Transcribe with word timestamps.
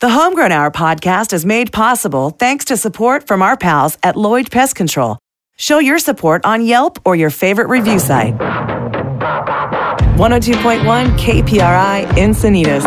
The 0.00 0.08
Homegrown 0.08 0.50
Hour 0.50 0.70
podcast 0.70 1.34
is 1.34 1.44
made 1.44 1.72
possible 1.72 2.30
thanks 2.30 2.64
to 2.66 2.76
support 2.78 3.26
from 3.26 3.42
our 3.42 3.54
pals 3.54 3.98
at 4.02 4.16
Lloyd 4.16 4.50
Pest 4.50 4.74
Control. 4.74 5.18
Show 5.58 5.78
your 5.78 5.98
support 5.98 6.46
on 6.46 6.64
Yelp 6.64 6.98
or 7.04 7.16
your 7.16 7.28
favorite 7.28 7.68
review 7.68 7.98
site. 7.98 8.32
102.1 8.32 11.18
KPRI 11.18 12.06
Encinitas, 12.16 12.82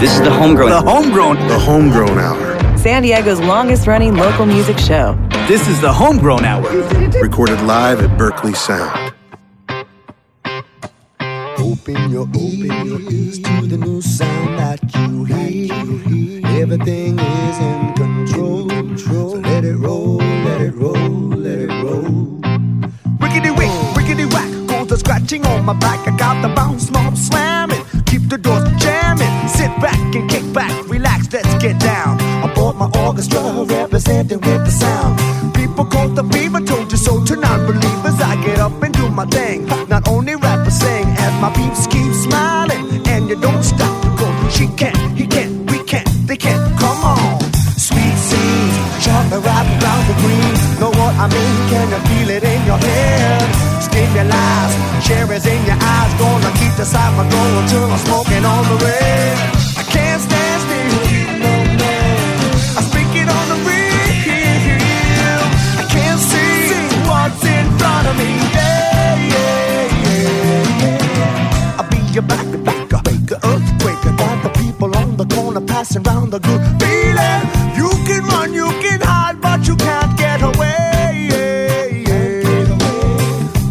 This 0.00 0.14
is 0.14 0.20
the 0.22 0.32
homegrown. 0.32 0.70
The 0.70 0.80
homegrown. 0.80 1.36
The 1.46 1.60
Homegrown 1.60 2.18
Hour. 2.18 2.76
San 2.76 3.02
Diego's 3.02 3.38
longest 3.38 3.86
running 3.86 4.16
local 4.16 4.46
music 4.46 4.78
show. 4.78 5.16
This 5.46 5.68
is 5.68 5.80
the 5.80 5.92
homegrown 5.92 6.44
hour. 6.44 6.68
Recorded 7.22 7.60
live 7.62 8.00
at 8.00 8.18
Berkeley 8.18 8.54
Sound. 8.54 9.14
Open 11.88 12.10
your, 12.10 12.22
open 12.22 12.84
your 12.84 13.00
ears 13.12 13.38
to 13.38 13.66
the 13.68 13.76
new 13.76 14.02
sound 14.02 14.58
that 14.58 14.80
you 14.96 15.22
hear. 15.22 16.44
Everything 16.60 17.16
is 17.16 17.58
in 17.58 17.94
control. 17.94 18.68
So 18.98 19.38
let 19.38 19.64
it 19.64 19.76
roll, 19.76 20.16
let 20.16 20.62
it 20.62 20.74
roll, 20.74 20.96
let 20.96 21.60
it 21.60 21.70
roll. 21.84 22.40
Rickety 23.20 23.52
wick, 23.52 23.70
rickety 23.96 24.24
whack, 24.24 24.50
goes 24.66 24.88
the 24.88 24.96
scratching 24.98 25.46
on 25.46 25.64
my 25.64 25.74
back. 25.74 26.08
I 26.08 26.16
got 26.16 26.42
the 26.42 26.48
bounce, 26.48 26.90
mom 26.90 27.14
slamming. 27.14 27.84
Keep 28.06 28.30
the 28.30 28.38
doors 28.38 28.68
jamming. 28.82 29.48
Sit 29.48 29.70
back 29.80 30.00
and 30.12 30.28
kick 30.28 30.52
back, 30.52 30.72
relax, 30.88 31.32
let's 31.32 31.54
get 31.62 31.78
down. 31.78 32.20
I 32.20 32.52
bought 32.52 32.74
my 32.74 32.90
orchestra 33.00 33.40
representing 33.62 34.40
with 34.40 34.64
the 34.64 34.72
sound. 34.72 35.54
People 35.54 35.84
call 35.84 36.08
the 36.08 36.24
fever, 36.34 36.58
told 36.62 36.90
you 36.90 36.98
so 36.98 37.24
to 37.24 37.36
non-believers. 37.36 38.20
I 38.20 38.34
get 38.44 38.58
up 38.58 38.82
and 38.82 38.92
do 38.92 39.08
my 39.08 39.26
thing. 39.26 39.68
Sing, 40.82 41.06
and 41.24 41.34
my 41.40 41.50
peeps 41.58 41.86
keep 41.86 42.12
smiling. 42.26 42.84
And 43.12 43.28
you 43.30 43.36
don't 43.46 43.62
stop 43.62 43.94
to 44.04 44.10
go. 44.20 44.28
She 44.56 44.66
can't, 44.80 44.96
he 45.18 45.26
can't, 45.26 45.52
we 45.70 45.78
can't, 45.84 46.08
they 46.28 46.36
can't. 46.36 46.62
Come 46.78 47.00
on. 47.04 47.40
Sweet 47.88 48.16
seeds, 48.28 48.76
chocolate 49.04 49.44
wrapped 49.46 49.72
around 49.82 50.04
the 50.10 50.16
green. 50.22 50.54
Know 50.80 50.92
what 51.00 51.14
I 51.24 51.26
mean? 51.36 51.56
Can 51.70 51.86
you 51.94 52.00
feel 52.08 52.28
it 52.36 52.44
in 52.44 52.60
your 52.70 52.80
head? 52.88 53.48
Stimulus, 53.86 54.72
cherries 55.06 55.46
in 55.46 55.60
your 55.70 55.78
eyes. 55.80 56.12
Gonna 56.20 56.52
keep 56.60 56.74
the 56.76 56.84
cycle 56.84 57.26
going 57.34 57.66
till 57.68 57.88
I'm 57.94 57.98
smoking 58.06 58.44
on 58.44 58.62
the 58.70 58.76
red. 58.84 59.55
Corner 75.86 76.02
passing 76.02 76.02
round 76.02 76.32
the 76.32 76.38
good 76.38 76.62
feeling. 76.80 77.42
You 77.76 77.90
can 78.06 78.24
run, 78.24 78.54
you 78.54 78.68
can 78.82 79.00
hide, 79.00 79.40
but 79.40 79.66
you 79.66 79.76
can't 79.76 80.16
get 80.18 80.42
away. 80.42 82.04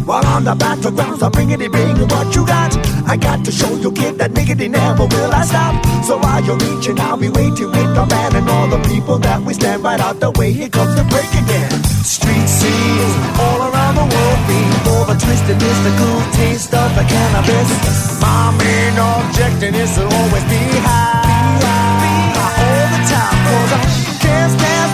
While 0.04 0.26
on 0.26 0.44
the 0.44 0.54
battlegrounds, 0.54 1.22
I'm 1.22 1.32
bringing 1.32 1.60
it, 1.60 1.72
bring 1.72 1.96
what 2.08 2.34
you 2.34 2.46
got. 2.46 2.76
I 3.08 3.16
got 3.16 3.44
to 3.44 3.52
show 3.52 3.74
you, 3.76 3.90
kid, 3.92 4.18
that 4.18 4.32
nigga, 4.32 4.56
they 4.56 4.68
never 4.68 5.04
will 5.04 5.32
I 5.32 5.44
stop. 5.44 5.74
So 6.04 6.16
while 6.18 6.42
you're 6.44 6.56
reaching, 6.56 6.98
I'll 7.00 7.16
be 7.16 7.28
waiting 7.28 7.70
with 7.70 7.94
the 7.94 8.06
band 8.08 8.34
and 8.36 8.48
all 8.48 8.68
the 8.68 8.78
people 8.88 9.18
that 9.18 9.42
we 9.42 9.54
stand 9.54 9.82
right 9.82 10.00
out 10.00 10.20
the 10.20 10.30
way. 10.32 10.52
Here 10.52 10.68
comes 10.68 10.94
the 10.94 11.04
break 11.04 11.30
again. 11.42 11.70
Street 12.04 12.48
scenes 12.48 13.14
all 13.40 13.60
around 13.68 13.94
the 13.96 14.06
world, 14.06 14.40
being 14.46 14.70
the 15.06 15.16
twisted, 15.18 15.58
mystical 15.58 16.16
taste 16.38 16.74
of 16.74 16.90
the 16.94 17.02
cannabis. 17.02 18.20
My 18.20 18.54
main 18.58 18.94
objective 18.98 19.74
is 19.74 19.94
to 19.96 20.02
always 20.02 20.44
be 20.44 20.62
high, 20.86 21.26
high 21.62 21.66
all 21.66 22.00
the 22.00 22.05
time. 23.08 23.38
Cause 23.46 23.72
I 23.72 24.18
can't 24.20 24.52
stand 24.52 24.85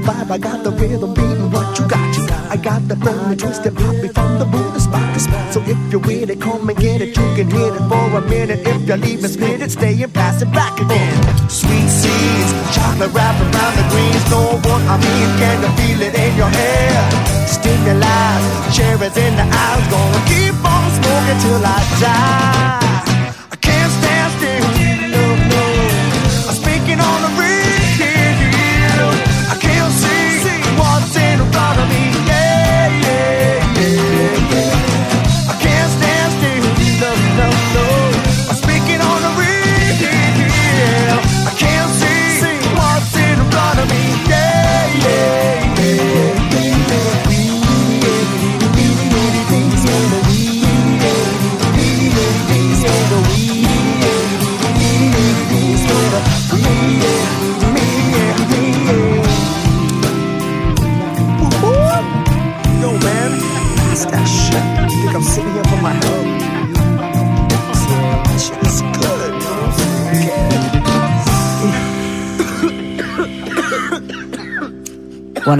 vibe, 0.00 0.30
I 0.30 0.38
got 0.38 0.64
the 0.64 0.70
rhythm 0.70 1.14
beating 1.14 1.50
what 1.50 1.78
you 1.78 1.86
got. 1.86 2.16
You 2.16 2.26
got. 2.26 2.50
I 2.50 2.56
got 2.56 2.88
the 2.88 2.96
and 2.96 3.38
twisted 3.38 3.76
poppy 3.76 4.08
from 4.08 4.38
the 4.38 4.44
to 4.44 4.80
spot. 4.80 5.52
So 5.52 5.60
if 5.62 5.78
you're 5.90 6.00
with 6.00 6.30
it, 6.30 6.40
come 6.40 6.68
and 6.68 6.78
get 6.78 7.00
it. 7.00 7.16
You 7.16 7.26
can 7.36 7.50
hit 7.50 7.74
it 7.74 7.84
for 7.88 8.18
a 8.18 8.20
minute. 8.22 8.60
If 8.66 8.88
you're 8.88 8.96
leaving, 8.96 9.30
split 9.30 9.60
it, 9.60 9.70
stay 9.70 10.02
and 10.02 10.12
pass 10.12 10.42
it 10.42 10.50
back 10.52 10.80
again. 10.80 11.16
Sweet 11.48 11.88
seeds, 11.88 12.50
chocolate 12.74 13.12
wrap 13.12 13.36
around 13.40 13.74
the 13.78 13.86
greens. 13.90 14.24
Know 14.30 14.58
what 14.66 14.82
I 14.90 14.96
mean? 14.98 15.28
Can 15.38 15.56
you 15.62 15.70
feel 15.78 16.00
it 16.02 16.14
in 16.14 16.36
your 16.36 16.50
hair? 16.50 17.46
Stimuli, 17.46 18.38
cherries 18.72 19.16
in 19.16 19.36
the 19.36 19.46
eyes. 19.46 19.84
Gonna 19.90 20.22
keep 20.30 20.56
on 20.64 20.86
smoking 20.98 21.38
till 21.42 21.62
I 21.64 21.78
die. 22.00 23.09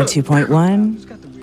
102.1 0.07 0.97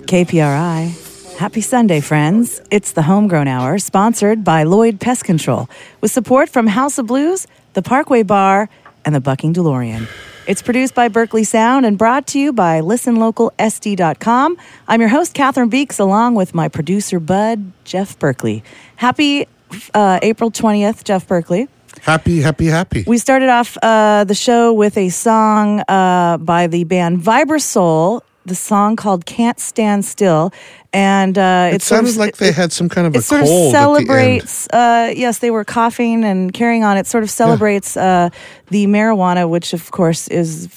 KPRI. 0.06 1.36
Happy 1.36 1.60
Sunday, 1.60 2.00
friends. 2.00 2.60
It's 2.72 2.90
the 2.90 3.02
Homegrown 3.02 3.46
Hour, 3.46 3.78
sponsored 3.78 4.42
by 4.42 4.64
Lloyd 4.64 4.98
Pest 4.98 5.22
Control, 5.22 5.70
with 6.00 6.10
support 6.10 6.48
from 6.48 6.66
House 6.66 6.98
of 6.98 7.06
Blues, 7.06 7.46
the 7.74 7.82
Parkway 7.82 8.24
Bar, 8.24 8.68
and 9.04 9.14
the 9.14 9.20
Bucking 9.20 9.54
DeLorean. 9.54 10.08
It's 10.48 10.60
produced 10.60 10.96
by 10.96 11.06
Berkeley 11.06 11.44
Sound 11.44 11.86
and 11.86 11.96
brought 11.96 12.26
to 12.28 12.40
you 12.40 12.52
by 12.52 12.80
listenlocalsd.com. 12.80 14.56
I'm 14.88 15.00
your 15.00 15.10
host, 15.10 15.34
Cathryn 15.34 15.70
Beeks, 15.70 16.00
along 16.00 16.34
with 16.34 16.52
my 16.52 16.66
producer, 16.66 17.20
Bud, 17.20 17.70
Jeff 17.84 18.18
Berkeley. 18.18 18.64
Happy 18.96 19.46
uh, 19.94 20.18
April 20.20 20.50
20th, 20.50 21.04
Jeff 21.04 21.28
Berkeley. 21.28 21.68
Happy, 22.00 22.40
happy, 22.40 22.66
happy. 22.66 23.04
We 23.06 23.18
started 23.18 23.50
off 23.50 23.78
uh, 23.82 24.24
the 24.24 24.34
show 24.34 24.72
with 24.72 24.96
a 24.96 25.10
song 25.10 25.80
uh, 25.86 26.38
by 26.38 26.66
the 26.66 26.82
band 26.84 27.18
Vibrasoul, 27.18 28.24
the 28.46 28.54
song 28.54 28.96
called 28.96 29.26
"Can't 29.26 29.60
Stand 29.60 30.04
Still," 30.04 30.52
and 30.92 31.36
uh, 31.36 31.70
it 31.72 31.82
sort 31.82 31.98
sounds 32.00 32.10
of- 32.12 32.16
like 32.18 32.36
they 32.38 32.52
had 32.52 32.72
some 32.72 32.88
kind 32.88 33.06
of 33.06 33.14
it 33.14 33.18
a 33.18 33.22
sort 33.22 33.42
of 33.42 33.46
cold 33.46 33.72
celebrates. 33.72 34.66
Uh, 34.68 35.12
yes, 35.14 35.38
they 35.38 35.50
were 35.50 35.64
coughing 35.64 36.24
and 36.24 36.52
carrying 36.52 36.82
on. 36.84 36.96
It 36.96 37.06
sort 37.06 37.24
of 37.24 37.30
celebrates 37.30 37.96
uh, 37.96 38.30
the 38.70 38.86
marijuana, 38.86 39.48
which 39.48 39.72
of 39.74 39.90
course 39.90 40.28
is 40.28 40.68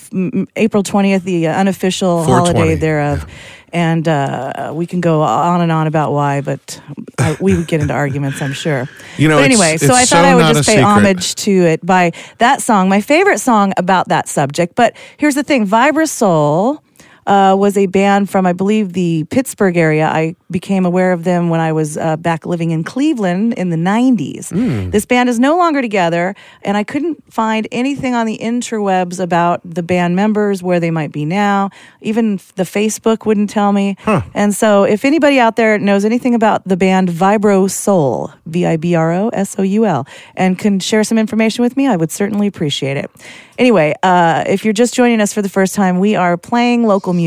April 0.55 0.83
twentieth, 0.83 1.23
the 1.23 1.47
uh, 1.47 1.53
unofficial 1.59 2.23
holiday 2.23 2.75
thereof. 2.75 3.25
And 3.73 4.05
uh, 4.05 4.73
we 4.75 4.85
can 4.85 4.99
go 4.99 5.21
on 5.21 5.61
and 5.61 5.71
on 5.71 5.87
about 5.87 6.11
why, 6.11 6.41
but 6.41 6.81
I, 7.17 7.37
we 7.39 7.55
would 7.55 7.67
get 7.67 7.79
into 7.79 7.93
arguments, 7.93 8.41
I'm 8.41 8.51
sure. 8.51 8.89
You 9.17 9.29
know, 9.29 9.37
but 9.37 9.45
it's- 9.45 9.61
anyway, 9.61 9.77
so 9.77 9.93
I 9.93 9.99
thought 9.99 10.07
so 10.07 10.17
I 10.17 10.35
would 10.35 10.53
just 10.55 10.67
pay 10.67 10.73
secret. 10.75 10.83
homage 10.83 11.35
to 11.35 11.51
it 11.51 11.85
by 11.85 12.11
that 12.39 12.61
song, 12.61 12.89
my 12.89 12.99
favorite 12.99 13.39
song 13.39 13.71
about 13.77 14.09
that 14.09 14.27
subject. 14.27 14.75
But 14.75 14.93
here's 15.15 15.35
the 15.35 15.43
thing 15.43 15.65
Vibrasoul 15.65 16.83
uh, 17.27 17.55
was 17.57 17.77
a 17.77 17.85
band 17.85 18.29
from, 18.29 18.45
I 18.45 18.53
believe, 18.53 18.93
the 18.93 19.25
Pittsburgh 19.29 19.77
area. 19.77 20.07
I 20.07 20.35
became 20.49 20.85
aware 20.85 21.11
of 21.11 21.23
them 21.23 21.49
when 21.49 21.59
I 21.59 21.71
was 21.71 21.97
uh, 21.97 22.17
back 22.17 22.45
living 22.45 22.71
in 22.71 22.83
Cleveland 22.83 23.53
in 23.53 23.69
the 23.69 23.77
90s. 23.77 24.49
This 24.91 25.05
band 25.05 25.29
is 25.29 25.39
no 25.39 25.57
longer 25.57 25.81
together, 25.81 26.35
and 26.63 26.77
I 26.77 26.83
couldn't 26.83 27.23
find 27.31 27.67
anything 27.71 28.13
on 28.15 28.25
the 28.25 28.37
interwebs 28.37 29.19
about 29.19 29.61
the 29.63 29.83
band 29.83 30.15
members, 30.15 30.63
where 30.63 30.79
they 30.79 30.91
might 30.91 31.11
be 31.11 31.25
now. 31.25 31.69
Even 32.01 32.37
the 32.55 32.63
Facebook 32.63 33.25
wouldn't 33.25 33.49
tell 33.49 33.71
me. 33.71 33.95
And 34.33 34.53
so, 34.53 34.83
if 34.83 35.05
anybody 35.05 35.39
out 35.39 35.55
there 35.55 35.77
knows 35.77 36.05
anything 36.05 36.35
about 36.35 36.67
the 36.67 36.77
band 36.77 37.09
Vibro 37.09 37.69
Soul, 37.69 38.31
V 38.45 38.65
I 38.65 38.77
B 38.77 38.95
R 38.95 39.11
O 39.13 39.29
S 39.29 39.57
O 39.59 39.61
U 39.61 39.85
L, 39.85 40.07
and 40.35 40.57
can 40.57 40.79
share 40.79 41.03
some 41.03 41.17
information 41.17 41.61
with 41.63 41.77
me, 41.77 41.87
I 41.87 41.95
would 41.95 42.11
certainly 42.11 42.47
appreciate 42.47 42.97
it. 42.97 43.09
Anyway, 43.57 43.93
uh, 44.01 44.43
if 44.47 44.65
you're 44.65 44.73
just 44.73 44.93
joining 44.95 45.21
us 45.21 45.33
for 45.33 45.41
the 45.43 45.49
first 45.49 45.75
time, 45.75 45.99
we 45.99 46.15
are 46.15 46.35
playing 46.35 46.83
local 46.83 47.13
music, 47.13 47.20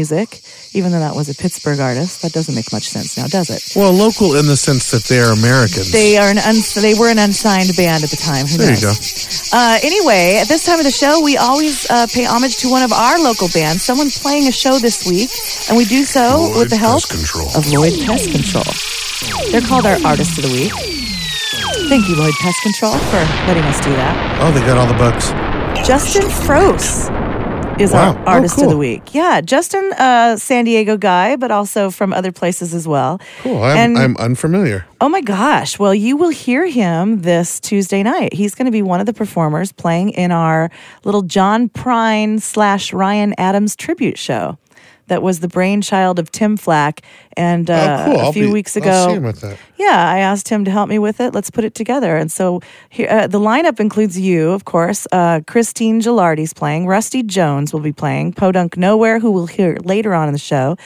even 0.72 0.90
though 0.90 0.98
that 0.98 1.14
was 1.14 1.28
a 1.28 1.34
Pittsburgh 1.34 1.78
artist. 1.78 2.22
That 2.22 2.32
doesn't 2.32 2.54
make 2.54 2.72
much 2.72 2.88
sense 2.88 3.16
now, 3.16 3.26
does 3.26 3.50
it? 3.50 3.78
Well, 3.78 3.92
local 3.92 4.34
in 4.34 4.46
the 4.46 4.56
sense 4.56 4.90
that 4.90 5.04
they're 5.04 5.32
Americans. 5.32 5.92
They 5.92 6.18
are 6.18 6.28
an 6.28 6.38
uns- 6.38 6.74
they 6.74 6.94
were 6.94 7.10
an 7.10 7.18
unsigned 7.18 7.70
band 7.76 8.02
at 8.02 8.10
the 8.10 8.16
time. 8.16 8.46
Who 8.46 8.58
There 8.58 8.74
you 8.74 8.80
go. 8.80 8.92
Uh, 9.52 9.78
anyway, 9.82 10.38
at 10.42 10.48
this 10.48 10.64
time 10.66 10.78
of 10.78 10.84
the 10.84 10.90
show, 10.94 11.22
we 11.22 11.36
always 11.36 11.88
uh, 11.90 12.06
pay 12.12 12.24
homage 12.24 12.56
to 12.58 12.68
one 12.68 12.82
of 12.82 12.92
our 12.92 13.18
local 13.18 13.48
bands. 13.54 13.82
Someone 13.82 14.10
playing 14.10 14.48
a 14.48 14.52
show 14.52 14.78
this 14.78 15.06
week, 15.06 15.30
and 15.68 15.78
we 15.78 15.84
do 15.84 16.02
so 16.02 16.50
Lloyd 16.50 16.66
with 16.66 16.70
the 16.70 16.80
help 16.80 17.04
of 17.54 17.62
Lloyd 17.70 17.94
Pest 18.02 18.30
Control. 18.34 18.66
They're 19.50 19.64
called 19.64 19.86
our 19.86 19.98
Artist 20.04 20.38
of 20.38 20.44
the 20.44 20.52
Week. 20.52 20.74
Thank 21.88 22.08
you, 22.08 22.16
Lloyd 22.16 22.34
Pest 22.40 22.62
Control, 22.62 22.98
for 23.10 23.22
letting 23.46 23.64
us 23.64 23.78
do 23.80 23.92
that. 23.94 24.14
Oh, 24.42 24.50
they 24.50 24.60
got 24.60 24.78
all 24.78 24.86
the 24.86 24.98
bugs. 24.98 25.30
Justin 25.86 26.28
Froese 26.30 27.23
is 27.78 27.92
Wow. 27.92 28.12
our 28.12 28.18
Oh, 28.18 28.24
Artist 28.26 28.60
of 28.62 28.68
the 28.70 28.76
Week. 28.76 29.14
Yeah, 29.14 29.40
Justin, 29.40 29.92
uh, 29.98 30.36
San 30.36 30.64
Diego 30.64 30.96
guy, 30.96 31.36
but 31.36 31.50
also 31.50 31.90
from 31.90 32.12
other 32.12 32.30
places 32.32 32.72
as 32.74 32.86
well. 32.86 33.20
Cool. 33.42 33.62
I'm, 33.62 33.76
And- 33.76 33.98
I'm 33.98 34.16
unfamiliar. 34.18 34.86
Oh 35.00 35.08
my 35.08 35.20
gosh. 35.20 35.78
Well, 35.78 35.94
you 35.94 36.16
will 36.16 36.30
hear 36.30 36.66
him 36.66 37.22
this 37.22 37.60
Tuesday 37.60 38.02
night. 38.02 38.32
He's 38.32 38.54
going 38.54 38.66
to 38.66 38.72
be 38.72 38.82
one 38.82 39.00
of 39.00 39.06
the 39.06 39.12
performers 39.12 39.72
playing 39.72 40.10
in 40.10 40.32
our 40.32 40.70
little 41.04 41.22
John 41.22 41.68
Prine 41.68 42.40
slash 42.40 42.92
Ryan 42.92 43.34
Adams 43.38 43.76
tribute 43.76 44.18
show. 44.18 44.56
That 45.06 45.22
was 45.22 45.40
the 45.40 45.48
brainchild 45.48 46.18
of 46.18 46.30
Tim 46.30 46.56
Flack. 46.56 47.02
And 47.36 47.70
uh, 47.70 48.06
oh, 48.06 48.12
cool. 48.12 48.28
a 48.28 48.32
few 48.32 48.46
be- 48.46 48.52
weeks 48.52 48.76
ago, 48.76 49.08
see 49.08 49.14
him 49.14 49.26
at 49.26 49.36
that. 49.36 49.58
yeah, 49.76 50.10
I 50.10 50.18
asked 50.18 50.48
him 50.48 50.64
to 50.64 50.70
help 50.70 50.88
me 50.88 50.98
with 50.98 51.20
it. 51.20 51.34
Let's 51.34 51.50
put 51.50 51.64
it 51.64 51.74
together. 51.74 52.16
And 52.16 52.30
so 52.30 52.60
here, 52.88 53.08
uh, 53.10 53.26
the 53.26 53.40
lineup 53.40 53.80
includes 53.80 54.18
you, 54.18 54.50
of 54.50 54.64
course. 54.64 55.06
Uh, 55.12 55.40
Christine 55.46 56.00
Gilardi's 56.00 56.54
playing. 56.54 56.86
Rusty 56.86 57.22
Jones 57.22 57.72
will 57.72 57.80
be 57.80 57.92
playing. 57.92 58.32
Podunk 58.32 58.76
Nowhere, 58.76 59.18
who 59.18 59.30
we'll 59.30 59.46
hear 59.46 59.76
later 59.84 60.14
on 60.14 60.28
in 60.28 60.32
the 60.32 60.38
show. 60.38 60.76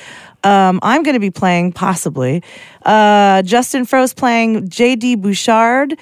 Um, 0.44 0.78
I'm 0.82 1.02
going 1.02 1.14
to 1.14 1.20
be 1.20 1.30
playing, 1.30 1.72
possibly. 1.72 2.42
Uh, 2.84 3.42
Justin 3.42 3.84
Froese 3.84 4.14
playing 4.14 4.68
J.D. 4.68 5.16
Bouchard. 5.16 5.98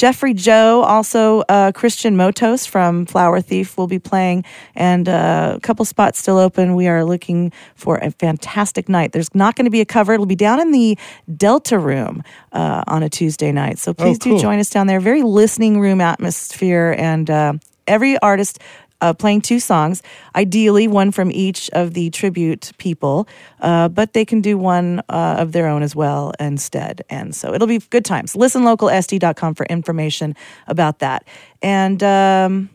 Jeffrey 0.00 0.32
Joe, 0.32 0.82
also 0.82 1.40
uh, 1.50 1.72
Christian 1.72 2.16
Motos 2.16 2.66
from 2.66 3.04
Flower 3.04 3.42
Thief, 3.42 3.76
will 3.76 3.86
be 3.86 3.98
playing, 3.98 4.46
and 4.74 5.06
uh, 5.06 5.52
a 5.56 5.60
couple 5.60 5.84
spots 5.84 6.18
still 6.18 6.38
open. 6.38 6.74
We 6.74 6.88
are 6.88 7.04
looking 7.04 7.52
for 7.74 7.98
a 7.98 8.10
fantastic 8.10 8.88
night. 8.88 9.12
There's 9.12 9.34
not 9.34 9.56
going 9.56 9.66
to 9.66 9.70
be 9.70 9.82
a 9.82 9.84
cover; 9.84 10.14
it'll 10.14 10.24
be 10.24 10.34
down 10.34 10.58
in 10.58 10.72
the 10.72 10.96
Delta 11.36 11.78
Room 11.78 12.22
uh, 12.52 12.82
on 12.86 13.02
a 13.02 13.10
Tuesday 13.10 13.52
night. 13.52 13.78
So 13.78 13.92
please 13.92 14.16
cool. 14.16 14.36
do 14.36 14.40
join 14.40 14.58
us 14.58 14.70
down 14.70 14.86
there. 14.86 15.00
Very 15.00 15.22
listening 15.22 15.78
room 15.78 16.00
atmosphere, 16.00 16.94
and 16.96 17.28
uh, 17.28 17.52
every 17.86 18.16
artist 18.20 18.58
uh, 19.00 19.12
playing 19.14 19.40
two 19.40 19.58
songs, 19.58 20.02
ideally 20.36 20.86
one 20.86 21.10
from 21.10 21.32
each 21.32 21.68
of 21.70 21.94
the 21.94 22.10
tribute 22.10 22.70
people, 22.78 23.26
uh, 23.60 23.88
but 23.88 24.12
they 24.12 24.24
can 24.24 24.40
do 24.40 24.56
one 24.56 25.00
uh, 25.08 25.36
of 25.38 25.52
their 25.52 25.66
own 25.66 25.82
as 25.82 25.96
well 25.96 26.32
instead. 26.38 27.02
And 27.10 27.34
so 27.34 27.52
it'll 27.52 27.66
be 27.66 27.78
good 27.78 28.04
times. 28.04 28.36
Listen 28.36 28.60
ListenLocalSD.com 28.60 29.54
for 29.54 29.66
information 29.66 30.34
about 30.66 31.00
that. 31.00 31.26
And 31.62 32.02
um, 32.02 32.70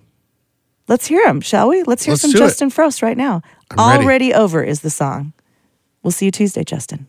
let's 0.88 1.06
hear 1.08 1.24
them, 1.26 1.42
shall 1.42 1.70
we? 1.70 1.84
Let's 1.84 2.04
hear 2.04 2.14
Let's 2.14 2.22
some 2.22 2.32
do 2.32 2.38
it. 2.38 2.42
Justin 2.42 2.70
Frost 2.70 3.02
right 3.02 3.18
now. 3.18 3.42
I'm 3.72 4.00
ready. 4.00 4.34
Already 4.34 4.34
Over 4.34 4.64
is 4.64 4.82
the 4.82 4.90
song. 4.90 5.34
We'll 6.04 6.12
see 6.12 6.26
you 6.26 6.32
Tuesday, 6.32 6.64
Justin. 6.64 7.08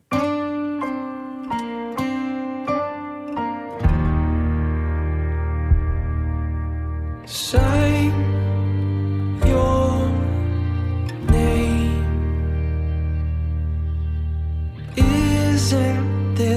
Sign 7.27 7.96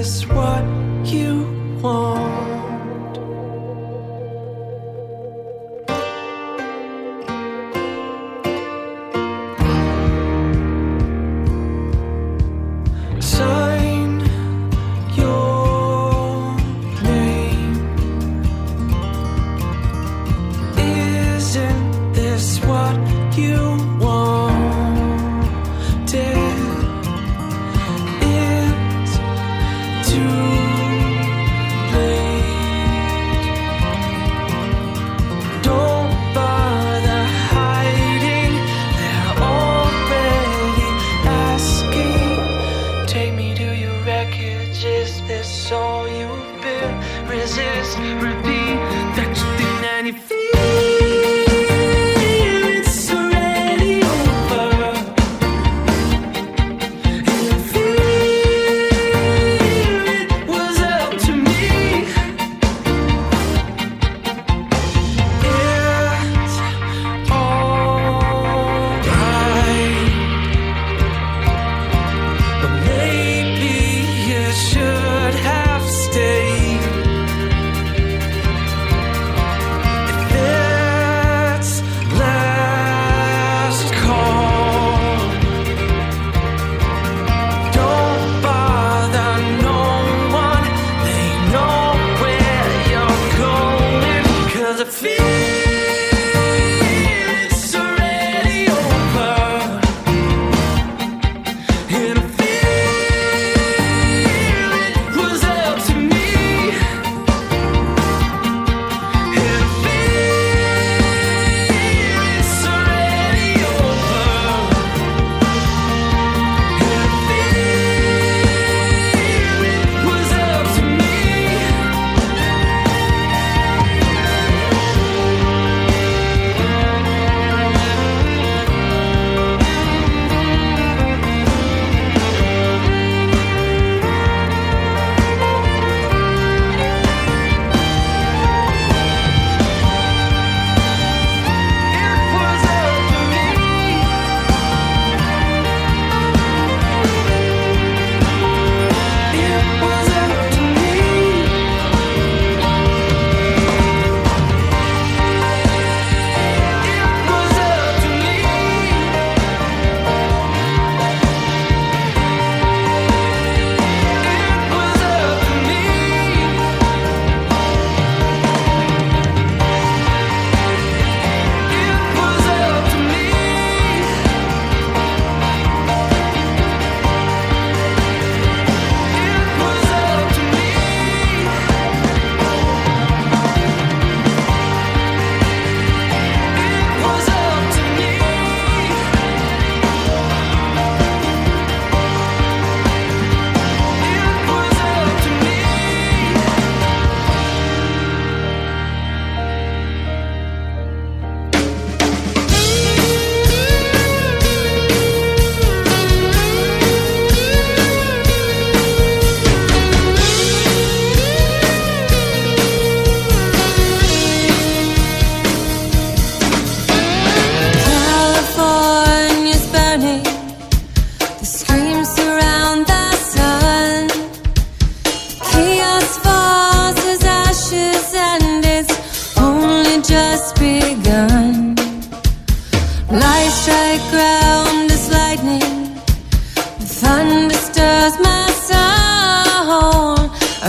this 0.00 0.26
what 0.28 0.64
you 1.04 1.44
want? 1.82 2.59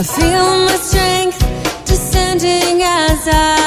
I 0.02 0.04
feel 0.04 0.66
my 0.66 0.74
strength 0.78 1.38
descending 1.86 2.82
as 2.82 3.28
I 3.28 3.61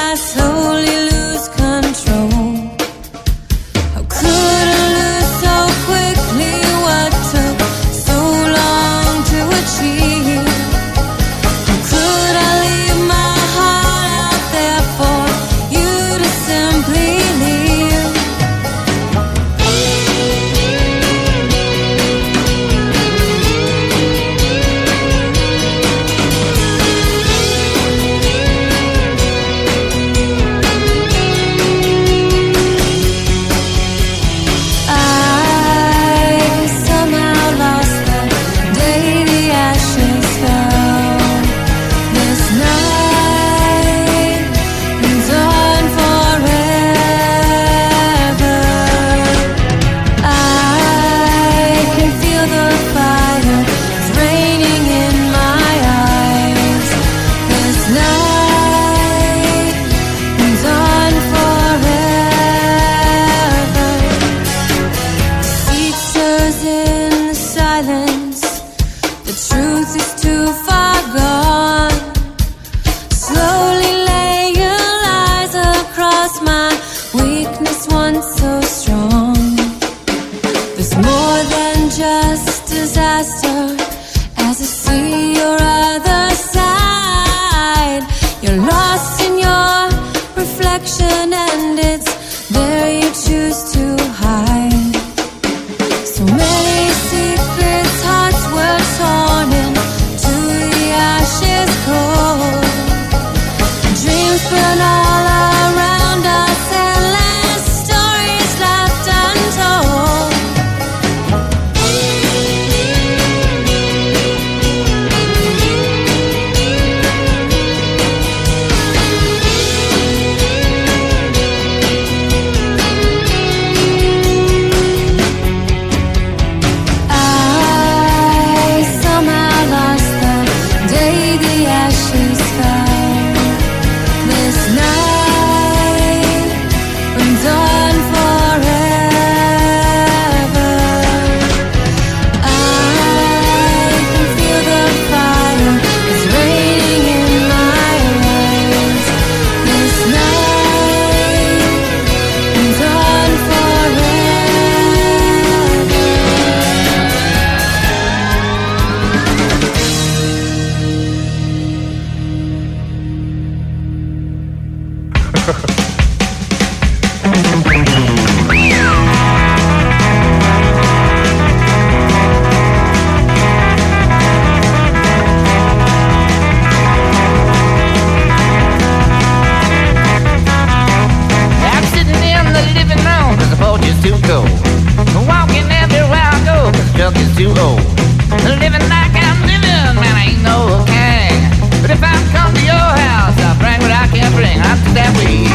living 188.66 188.88
like 188.90 189.14
I'm 189.14 189.38
living, 189.46 189.94
man, 189.94 190.14
I 190.18 190.34
ain't 190.34 190.42
no 190.42 190.82
king. 190.90 191.38
But 191.82 191.90
if 191.94 192.02
I 192.02 192.10
come 192.34 192.50
to 192.50 192.62
your 192.66 192.74
house, 192.74 193.38
I 193.38 193.54
bring 193.62 193.78
what 193.78 193.94
I 193.94 194.10
can 194.10 194.26
bring. 194.34 194.58
I'm 194.58 194.78
that 194.98 195.14
way. 195.14 195.46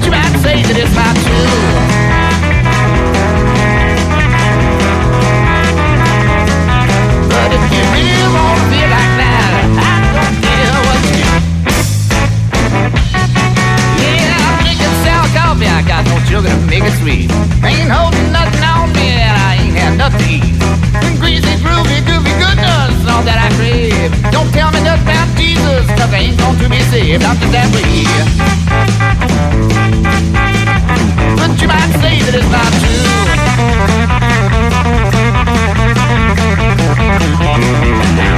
You 0.00 0.10
might 0.10 0.34
say 0.40 0.64
that 0.64 0.72
it's 0.72 0.94
not 0.96 1.14
true. 1.20 1.52
But 7.28 7.48
if 7.52 7.62
you 7.68 7.82
really 7.92 8.28
wanna 8.32 8.72
feel 8.72 8.88
like 8.88 9.12
that, 9.20 9.52
I 9.84 10.00
don't 10.16 10.36
care 10.48 10.76
what 10.88 11.00
you 11.12 11.12
do. 11.12 11.28
Yeah, 14.00 14.32
I'm 14.48 14.56
drinking 14.64 14.96
sour 15.04 15.28
coffee. 15.36 15.68
I 15.68 15.84
got 15.84 16.08
no 16.08 16.16
sugar 16.24 16.48
to 16.48 16.56
make 16.72 16.84
it 16.88 16.96
sweet. 17.04 17.47
things 26.18 26.36
gonna 26.36 26.68
be 26.68 26.80
saved 26.90 27.22
after 27.22 27.46
that 27.54 27.68
way. 27.74 28.04
But 31.38 31.60
you 31.60 31.68
might 31.68 31.92
say 32.02 32.18
that 32.24 32.34
it's 32.34 32.50
not 32.50 32.72
true. 32.80 33.08
Mm. 38.24 38.37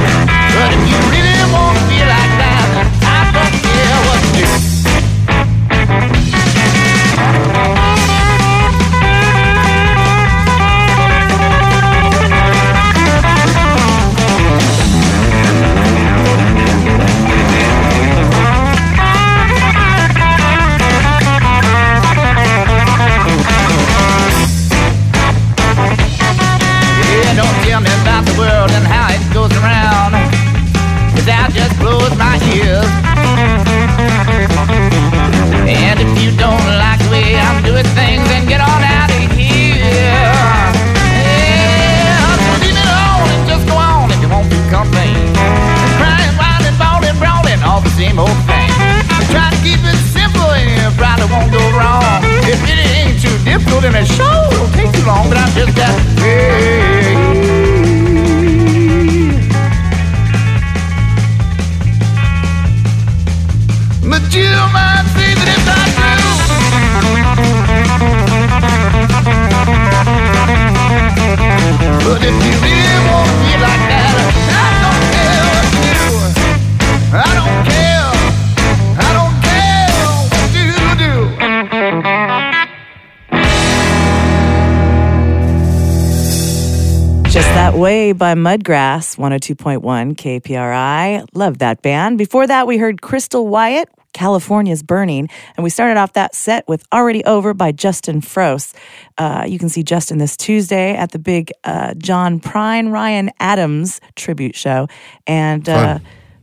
By 88.17 88.33
Mudgrass, 88.33 89.17
102.1 89.17 89.81
KPRI. 90.15 91.25
Love 91.33 91.57
that 91.59 91.81
band. 91.81 92.17
Before 92.17 92.45
that, 92.47 92.67
we 92.67 92.77
heard 92.77 93.01
Crystal 93.01 93.47
Wyatt, 93.47 93.89
California's 94.13 94.83
Burning. 94.83 95.29
And 95.55 95.63
we 95.63 95.69
started 95.69 95.97
off 95.97 96.13
that 96.13 96.35
set 96.35 96.67
with 96.67 96.85
Already 96.93 97.23
Over 97.25 97.53
by 97.53 97.71
Justin 97.71 98.21
Frost. 98.21 98.75
Uh, 99.17 99.45
you 99.47 99.59
can 99.59 99.69
see 99.69 99.83
Justin 99.83 100.17
this 100.17 100.35
Tuesday 100.35 100.95
at 100.95 101.11
the 101.11 101.19
big 101.19 101.51
uh, 101.63 101.93
John 101.95 102.39
Prine 102.39 102.91
Ryan 102.91 103.31
Adams 103.39 104.01
tribute 104.15 104.55
show. 104.55 104.87
And 105.27 105.67
uh. 105.67 105.99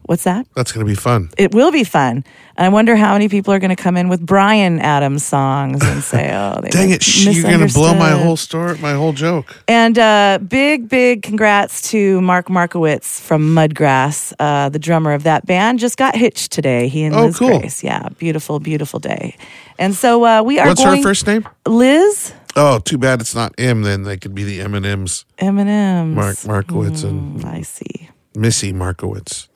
What's 0.09 0.25
that? 0.25 0.47
That's 0.57 0.73
going 0.73 0.87
to 0.87 0.91
be 0.91 0.97
fun. 0.97 1.29
It 1.37 1.53
will 1.55 1.71
be 1.71 1.85
fun. 1.85 2.25
And 2.57 2.65
I 2.65 2.71
wonder 2.71 2.97
how 2.97 3.13
many 3.13 3.29
people 3.29 3.53
are 3.53 3.59
going 3.59 3.77
to 3.77 3.77
come 3.77 3.95
in 3.99 4.09
with 4.09 4.25
Bryan 4.25 4.81
Adams 4.81 5.23
songs 5.23 5.85
and 5.85 6.03
say, 6.03 6.31
oh, 6.35 6.63
Dang 6.71 6.89
it! 6.91 7.07
You're 7.25 7.43
going 7.43 7.69
to 7.69 7.73
blow 7.75 7.95
my 7.95 8.13
whole 8.13 8.37
story, 8.39 8.79
my 8.79 8.95
whole 8.95 9.13
joke. 9.13 9.63
And 9.69 9.99
uh, 9.99 10.39
big, 10.49 10.89
big 10.89 11.21
congrats 11.23 11.91
to 11.91 12.23
Mark 12.23 12.49
Markowitz 12.49 13.21
from 13.21 13.55
Mudgrass, 13.55 14.33
uh, 14.39 14.71
the 14.71 14.79
drummer 14.79 15.13
of 15.13 15.25
that 15.25 15.45
band. 15.45 15.79
Just 15.79 15.99
got 15.99 16.17
hitched 16.17 16.53
today. 16.53 16.89
He 16.89 17.05
and 17.05 17.15
Oh, 17.15 17.27
Liz 17.27 17.39
cool. 17.39 17.59
Grace. 17.59 17.85
Yeah, 17.85 18.09
beautiful, 18.17 18.61
beautiful 18.61 19.01
day. 19.01 19.37
And 19.79 19.95
so 19.95 20.25
uh, 20.25 20.43
we 20.43 20.59
are 20.59 20.69
What's 20.69 20.83
going. 20.83 20.97
her 20.97 21.03
first 21.03 21.27
name? 21.27 21.47
Liz 21.67 22.33
Oh, 22.57 22.79
too 22.81 22.97
bad 22.99 23.21
it's 23.21 23.35
not 23.35 23.55
M. 23.59 23.83
Then 23.83 24.05
they 24.05 24.17
could 24.17 24.35
be 24.35 24.43
the 24.43 24.63
M 24.63 24.75
and 24.75 24.87
M's. 24.87 25.27
M 25.39 25.59
and 25.59 25.69
M's. 25.69 26.17
Mark 26.17 26.45
Markowitz 26.47 27.03
and 27.05 27.45
I 27.45 27.61
see. 27.61 28.09
Missy 28.39 28.73
Markowitz. 28.73 29.49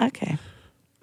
Okay. 0.00 0.36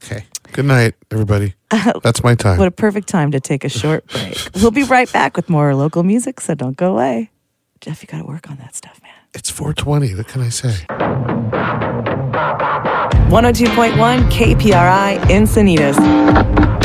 Okay. 0.04 0.26
Good 0.52 0.66
night, 0.66 0.96
everybody. 1.12 1.54
That's 2.04 2.24
my 2.24 2.36
time. 2.36 2.58
What 2.58 2.68
a 2.68 2.72
perfect 2.72 3.08
time 3.08 3.32
to 3.32 3.40
take 3.40 3.64
a 3.64 3.70
short 3.70 4.06
break. 4.08 4.38
we'll 4.56 4.72
be 4.72 4.84
right 4.84 5.12
back 5.12 5.38
with 5.38 5.50
more 5.50 5.74
local 5.76 6.04
music, 6.04 6.42
so 6.42 6.56
don't 6.56 6.76
go 6.76 6.92
away. 6.94 7.32
Jeff, 7.80 8.02
you 8.02 8.08
got 8.08 8.20
to 8.20 8.26
work 8.26 8.50
on 8.50 8.58
that 8.58 8.76
stuff, 8.76 9.00
man. 9.02 9.14
It's 9.34 9.50
420. 9.50 10.16
What 10.16 10.28
can 10.28 10.42
I 10.42 10.50
say? 10.50 10.86
102.1 13.32 14.30
KPRI 14.30 15.18
Encinitas, 15.30 15.96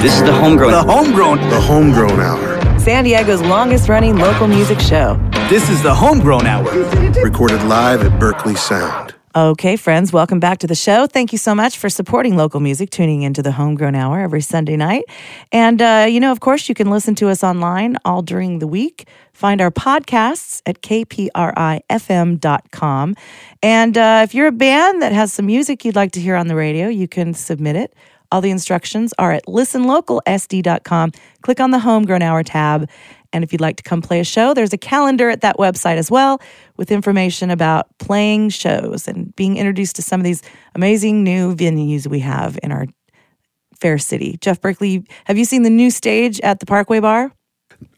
This 0.01 0.15
is 0.15 0.23
the 0.23 0.33
homegrown. 0.33 0.71
The 0.71 0.83
homegrown. 0.83 1.39
The 1.51 1.61
Homegrown 1.61 2.21
Hour. 2.21 2.79
San 2.79 3.03
Diego's 3.03 3.43
longest 3.43 3.89
running 3.89 4.17
local 4.17 4.47
music 4.47 4.79
show. 4.79 5.19
This 5.51 5.69
is 5.69 5.83
the 5.83 5.93
homegrown 5.93 6.47
hour. 6.47 6.71
Recorded 7.23 7.63
live 7.65 8.03
at 8.03 8.21
Berkeley 8.21 8.55
Sound. 8.55 9.06
Okay, 9.37 9.77
friends, 9.77 10.15
welcome 10.15 10.41
back 10.41 10.57
to 10.61 10.67
the 10.67 10.75
show. 10.75 11.07
Thank 11.07 11.31
you 11.31 11.37
so 11.37 11.55
much 11.55 11.77
for 11.77 11.91
supporting 11.91 12.39
local 12.39 12.59
music, 12.59 12.89
tuning 12.89 13.21
into 13.21 13.43
the 13.43 13.53
Homegrown 13.53 13.95
Hour 13.95 14.21
every 14.21 14.41
Sunday 14.41 14.79
night. 14.79 15.05
And, 15.53 15.83
uh, 15.83 16.07
you 16.09 16.21
know, 16.21 16.33
of 16.33 16.41
course, 16.41 16.71
you 16.71 16.75
can 16.75 16.89
listen 16.89 17.15
to 17.17 17.29
us 17.29 17.45
online 17.45 17.99
all 18.07 18.23
during 18.23 18.61
the 18.61 18.67
week. 18.67 19.07
Find 19.35 19.61
our 19.61 19.71
podcasts 19.71 20.63
at 20.65 20.81
kprifm.com. 20.81 21.37
And 23.63 23.99
uh, 23.99 24.21
if 24.25 24.35
you're 24.35 24.47
a 24.47 24.53
band 24.53 25.03
that 25.03 25.13
has 25.13 25.35
some 25.35 25.45
music 25.45 25.85
you'd 25.85 25.97
like 25.97 26.13
to 26.13 26.21
hear 26.21 26.35
on 26.35 26.47
the 26.47 26.57
radio, 26.57 26.89
you 26.89 27.07
can 27.07 27.35
submit 27.35 27.77
it. 27.77 27.95
All 28.33 28.41
the 28.41 28.51
instructions 28.51 29.13
are 29.19 29.33
at 29.33 29.45
listenlocalsd.com. 29.47 31.13
Click 31.43 31.61
on 31.61 31.71
the 31.71 31.79
Homegrown 31.79 32.23
Hour 32.23 32.43
tab. 32.43 32.89
And 33.37 33.45
if 33.45 33.53
you'd 33.53 33.61
like 33.61 33.77
to 33.77 33.83
come 33.83 34.01
play 34.01 34.19
a 34.19 34.25
show, 34.25 34.55
there's 34.55 34.73
a 34.73 34.79
calendar 34.79 35.29
at 35.29 35.43
that 35.43 35.59
website 35.59 35.99
as 35.99 36.11
well 36.11 36.41
with 36.79 36.91
information 36.91 37.51
about 37.51 37.87
playing 37.99 38.49
shows 38.49 39.07
and 39.07 39.37
being 39.37 39.59
introduced 39.59 39.95
to 39.97 40.03
some 40.03 40.21
of 40.21 40.25
these 40.25 40.41
amazing 40.75 41.23
new 41.23 41.55
venues 41.55 42.07
we 42.07 42.21
have 42.21 42.59
in 42.63 42.73
our 42.73 42.87
fair 43.79 43.99
city. 43.99 44.39
Jeff 44.41 44.59
Berkeley, 44.63 45.05
have 45.27 45.37
you 45.37 45.45
seen 45.45 45.65
the 45.65 45.71
new 45.71 45.91
stage 45.91 46.41
at 46.41 46.61
the 46.61 46.67
Parkway 46.67 46.99
Bar? 46.99 47.31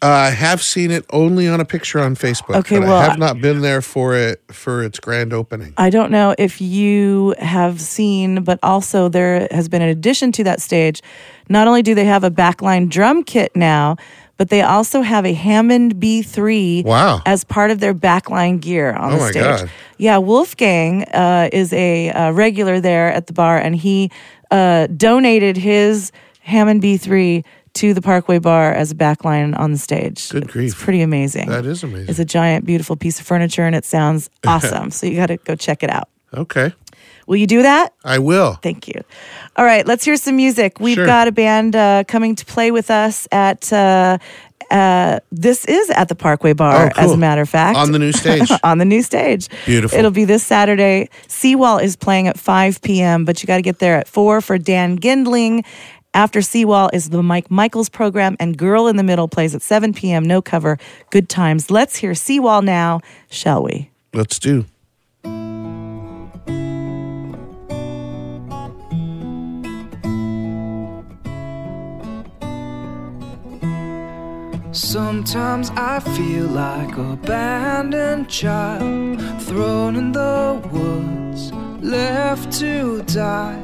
Uh, 0.02 0.08
I 0.08 0.30
have 0.30 0.60
seen 0.60 0.90
it 0.90 1.06
only 1.10 1.46
on 1.46 1.60
a 1.60 1.64
picture 1.64 2.00
on 2.00 2.16
Facebook. 2.16 2.56
Okay, 2.56 2.80
well, 2.80 2.96
I 2.96 3.02
I- 3.02 3.08
have 3.10 3.18
not 3.20 3.40
been 3.40 3.60
there 3.60 3.80
for 3.80 4.16
it 4.16 4.42
for 4.50 4.82
its 4.82 4.98
grand 4.98 5.32
opening. 5.32 5.72
I 5.76 5.88
don't 5.88 6.10
know 6.10 6.34
if 6.36 6.60
you 6.60 7.36
have 7.38 7.80
seen, 7.80 8.42
but 8.42 8.58
also 8.64 9.08
there 9.08 9.46
has 9.52 9.68
been 9.68 9.82
an 9.82 9.88
addition 9.88 10.32
to 10.32 10.42
that 10.42 10.60
stage. 10.60 11.00
Not 11.48 11.68
only 11.68 11.82
do 11.82 11.94
they 11.94 12.06
have 12.06 12.24
a 12.24 12.30
backline 12.30 12.88
drum 12.88 13.22
kit 13.22 13.52
now, 13.54 13.96
but 14.38 14.48
they 14.48 14.62
also 14.62 15.02
have 15.02 15.26
a 15.26 15.34
Hammond 15.34 15.96
B3 15.96 16.84
Wow. 16.84 17.20
as 17.26 17.44
part 17.44 17.70
of 17.70 17.80
their 17.80 17.92
backline 17.94 18.60
gear 18.60 18.92
on 18.94 19.12
Oh 19.12 19.16
the 19.16 19.20
my 19.20 19.30
stage. 19.30 19.42
God. 19.42 19.70
Yeah, 19.98 20.16
Wolfgang 20.18 21.04
uh, 21.04 21.50
is 21.52 21.72
a 21.74 22.10
uh, 22.10 22.30
regular 22.32 22.80
there 22.80 23.12
at 23.12 23.26
the 23.26 23.32
bar, 23.34 23.58
and 23.58 23.76
he 23.76 24.10
uh, 24.50 24.86
donated 24.86 25.56
his 25.58 26.10
Hammond 26.40 26.82
B3 26.82 27.44
to 27.74 27.94
the 27.94 28.00
Parkway 28.00 28.38
Bar 28.38 28.72
as 28.72 28.90
a 28.90 28.94
backline 28.94 29.56
on 29.58 29.72
the 29.72 29.78
stage. 29.78 30.30
Good 30.30 30.48
grief. 30.48 30.72
It's 30.72 30.82
pretty 30.82 31.02
amazing. 31.02 31.48
That 31.48 31.66
is 31.66 31.82
amazing. 31.84 32.08
It's 32.08 32.18
a 32.18 32.24
giant, 32.24 32.64
beautiful 32.64 32.96
piece 32.96 33.20
of 33.20 33.26
furniture, 33.26 33.62
and 33.66 33.74
it 33.76 33.84
sounds 33.84 34.30
awesome. 34.46 34.90
so 34.90 35.06
you 35.06 35.16
got 35.16 35.26
to 35.26 35.36
go 35.36 35.54
check 35.54 35.82
it 35.82 35.90
out. 35.90 36.08
Okay, 36.34 36.72
Will 37.28 37.36
you 37.36 37.46
do 37.46 37.62
that? 37.62 37.92
I 38.04 38.18
will. 38.18 38.54
Thank 38.62 38.88
you. 38.88 39.02
All 39.56 39.64
right, 39.64 39.86
let's 39.86 40.04
hear 40.04 40.16
some 40.16 40.36
music. 40.36 40.80
We've 40.80 40.94
Sure. 40.96 41.06
got 41.06 41.28
a 41.28 41.32
band 41.32 41.76
uh, 41.76 42.04
coming 42.08 42.34
to 42.36 42.44
play 42.44 42.70
with 42.72 42.90
us 42.90 43.28
at. 43.30 43.72
Uh, 43.72 44.18
uh, 44.70 45.18
this 45.32 45.64
is 45.64 45.88
at 45.90 46.08
the 46.08 46.14
Parkway 46.14 46.52
Bar, 46.52 46.86
Oh, 46.86 46.90
cool. 46.94 47.04
as 47.04 47.12
a 47.12 47.16
matter 47.16 47.40
of 47.40 47.48
fact. 47.48 47.78
On 47.78 47.92
the 47.92 47.98
new 47.98 48.12
stage. 48.12 48.50
on 48.62 48.76
the 48.76 48.84
new 48.84 49.00
stage. 49.00 49.48
Beautiful. 49.64 49.98
It'll 49.98 50.10
be 50.10 50.26
this 50.26 50.42
Saturday. 50.42 51.08
Seawall 51.26 51.78
is 51.78 51.96
playing 51.96 52.28
at 52.28 52.38
5 52.38 52.82
p.m., 52.82 53.24
but 53.24 53.42
you 53.42 53.46
got 53.46 53.56
to 53.56 53.62
get 53.62 53.78
there 53.78 53.96
at 53.96 54.08
4 54.08 54.42
for 54.42 54.58
Dan 54.58 54.98
Gindling. 54.98 55.64
After 56.12 56.42
Seawall 56.42 56.90
is 56.92 57.08
the 57.08 57.22
Mike 57.22 57.50
Michaels 57.50 57.88
program, 57.88 58.36
and 58.40 58.58
Girl 58.58 58.88
in 58.88 58.96
the 58.96 59.02
Middle 59.02 59.26
plays 59.28 59.54
at 59.54 59.62
7 59.62 59.94
p.m. 59.94 60.22
No 60.24 60.42
cover. 60.42 60.76
Good 61.10 61.30
times. 61.30 61.70
Let's 61.70 61.96
hear 61.96 62.14
Seawall 62.14 62.60
now, 62.62 63.00
shall 63.30 63.62
we? 63.62 63.90
Let's 64.12 64.38
do. 64.38 64.66
Sometimes 74.78 75.70
I 75.70 75.98
feel 75.98 76.46
like 76.46 76.96
a 76.96 77.12
abandoned 77.14 78.28
child 78.28 79.20
thrown 79.42 79.96
in 79.96 80.12
the 80.12 80.62
woods, 80.72 81.52
left 81.82 82.52
to 82.60 83.02
die. 83.02 83.60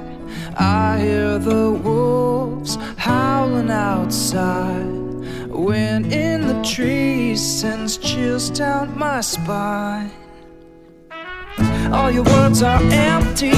I 0.57 0.99
hear 0.99 1.39
the 1.39 1.71
wolves 1.71 2.77
howling 2.97 3.71
outside. 3.71 4.85
Wind 5.51 6.13
in 6.13 6.49
the 6.49 6.61
trees 6.65 7.41
sends 7.41 7.97
chills 7.97 8.51
down 8.51 8.99
my 8.99 9.21
spine. 9.21 10.11
All 11.93 12.11
your 12.11 12.25
words 12.25 12.61
are 12.61 12.83
empty, 12.83 13.53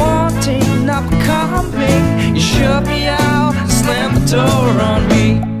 wanting, 0.00 0.86
not 0.86 1.04
coming. 1.24 2.34
You 2.34 2.40
shut 2.40 2.86
me 2.86 3.06
out, 3.06 3.52
slam 3.68 4.14
the 4.14 4.26
door 4.26 4.80
on 4.80 5.06
me. 5.08 5.55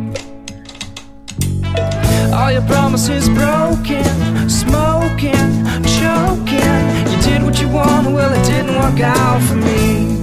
All 2.36 2.52
your 2.52 2.62
promises 2.62 3.28
broken, 3.30 4.04
smoking, 4.48 5.48
choking. 5.96 6.76
You 7.10 7.18
did 7.22 7.42
what 7.42 7.60
you 7.60 7.68
wanted, 7.68 8.12
well, 8.12 8.32
it 8.32 8.44
didn't 8.44 8.74
work 8.74 9.00
out 9.00 9.40
for 9.48 9.56
me. 9.56 10.16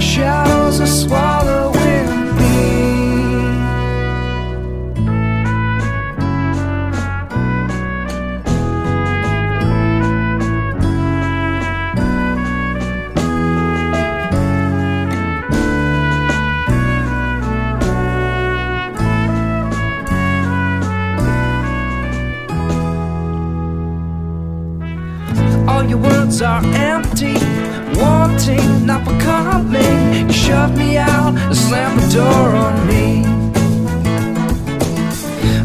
Shadows 0.00 0.80
are 0.80 0.86
swallowing 0.86 1.63
are 26.44 26.62
empty, 26.74 27.34
wanting, 27.98 28.84
not 28.84 29.02
becoming. 29.04 30.26
You 30.26 30.32
shoved 30.32 30.76
me 30.76 30.98
out 30.98 31.34
and 31.36 31.56
slammed 31.56 31.98
the 32.00 32.08
door 32.20 32.48
on 32.64 32.86
me. 32.86 33.24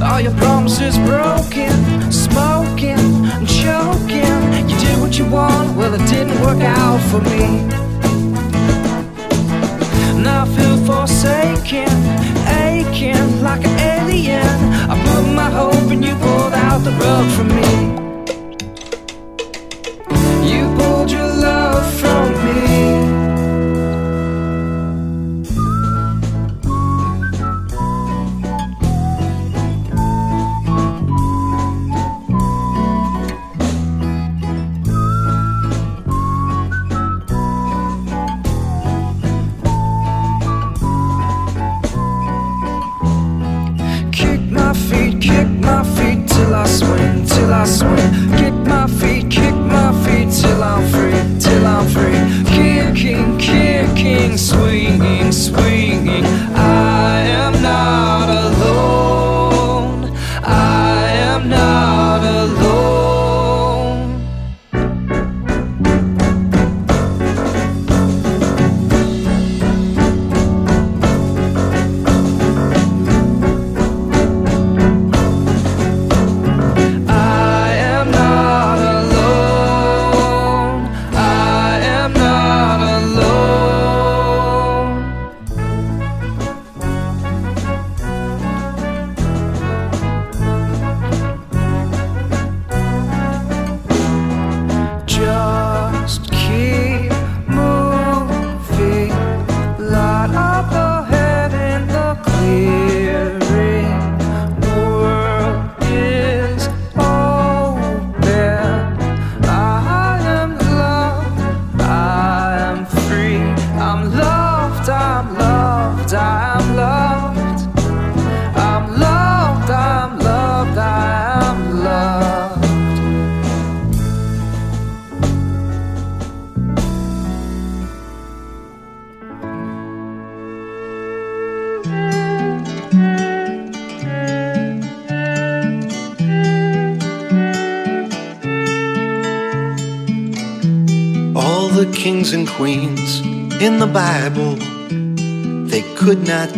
All 0.02 0.22
your 0.22 0.34
promises 0.38 0.98
broken, 1.00 1.76
smoking, 2.12 2.98
and 3.36 3.48
choking. 3.48 4.70
You 4.70 4.78
did 4.80 5.02
what 5.02 5.20
you 5.20 5.26
want, 5.26 5.76
well, 5.76 5.94
it 5.94 6.06
didn't 6.08 6.40
work 6.42 6.62
out 6.62 7.02
for 7.12 7.22
me. 7.22 7.46
Now 10.24 10.44
I 10.44 10.48
feel 10.56 10.78
forsaken, 10.86 11.92
aching 12.64 13.42
like 13.44 13.66
an 13.66 13.80
alien. 13.80 14.58
I 14.90 14.96
put 15.08 15.34
my 15.34 15.50
hope 15.50 15.92
and 15.92 16.04
you 16.04 16.16
pulled 16.16 16.54
out 16.54 16.80
the 16.80 16.92
rug 16.92 17.26
from 17.32 17.48
me 17.50 18.09
your 21.12 21.26
love 21.26 21.59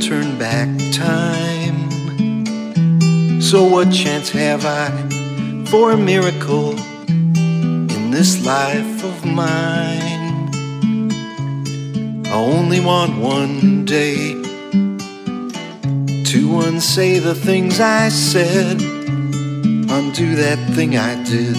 turn 0.01 0.37
back 0.39 0.67
time. 0.91 1.91
So, 3.39 3.63
what 3.63 3.91
chance 3.91 4.31
have 4.31 4.65
I 4.65 4.89
for 5.67 5.91
a 5.91 5.97
miracle 5.97 6.71
in 7.07 8.09
this 8.09 8.43
life 8.43 9.03
of 9.03 9.23
mine? 9.25 10.49
I 12.25 12.33
only 12.33 12.79
want 12.79 13.19
one 13.19 13.85
day 13.85 14.33
to 16.31 16.61
unsay 16.61 17.19
the 17.19 17.35
things 17.35 17.79
I 17.79 18.09
said, 18.09 18.81
undo 18.81 20.35
that 20.35 20.57
thing 20.73 20.97
I 20.97 21.21
did. 21.23 21.55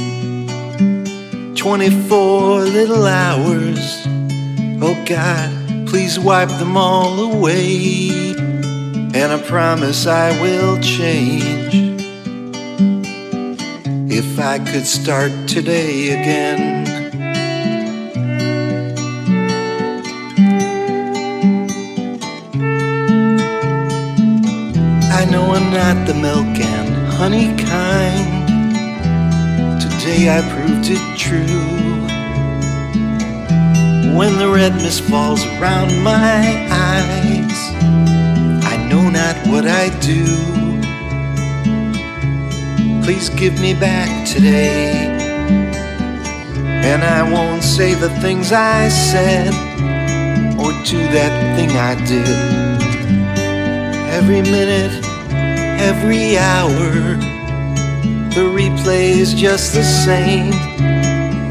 24 1.56 2.60
little 2.62 3.06
hours. 3.06 4.02
Oh 4.82 5.00
God, 5.06 5.86
please 5.86 6.18
wipe 6.18 6.48
them 6.48 6.76
all 6.76 7.20
away. 7.20 8.21
And 9.14 9.30
I 9.30 9.42
promise 9.42 10.06
I 10.06 10.30
will 10.40 10.80
change. 10.80 11.74
If 14.10 14.38
I 14.38 14.58
could 14.58 14.86
start 14.86 15.30
today 15.46 16.10
again. 16.18 16.86
I 25.12 25.26
know 25.30 25.44
I'm 25.52 25.70
not 25.70 26.06
the 26.06 26.14
milk 26.14 26.58
and 26.58 27.12
honey 27.12 27.54
kind. 27.62 28.48
Today 29.78 30.30
I 30.36 30.40
proved 30.54 30.88
it 30.88 31.18
true. 31.18 31.92
When 34.16 34.38
the 34.38 34.48
red 34.48 34.74
mist 34.76 35.02
falls 35.02 35.44
around 35.44 36.02
my 36.02 36.66
eyes, 36.70 37.81
not 39.12 39.36
what 39.46 39.66
I 39.66 39.90
do. 40.00 40.24
Please 43.04 43.28
give 43.28 43.60
me 43.60 43.74
back 43.74 44.26
today, 44.26 44.92
and 46.90 47.04
I 47.04 47.22
won't 47.30 47.62
say 47.62 47.94
the 47.94 48.08
things 48.20 48.52
I 48.52 48.88
said 48.88 49.52
or 50.58 50.72
do 50.84 50.98
that 51.16 51.32
thing 51.56 51.70
I 51.76 51.94
did. 52.06 52.26
Every 54.18 54.42
minute, 54.42 55.04
every 55.80 56.38
hour. 56.38 57.18
The 58.32 58.48
replay 58.48 59.10
is 59.18 59.34
just 59.34 59.74
the 59.74 59.82
same, 59.82 60.54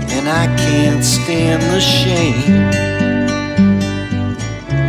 and 0.10 0.28
I 0.28 0.48
can't 0.58 1.04
stand 1.04 1.62
the 1.72 1.80
shame. 1.80 2.72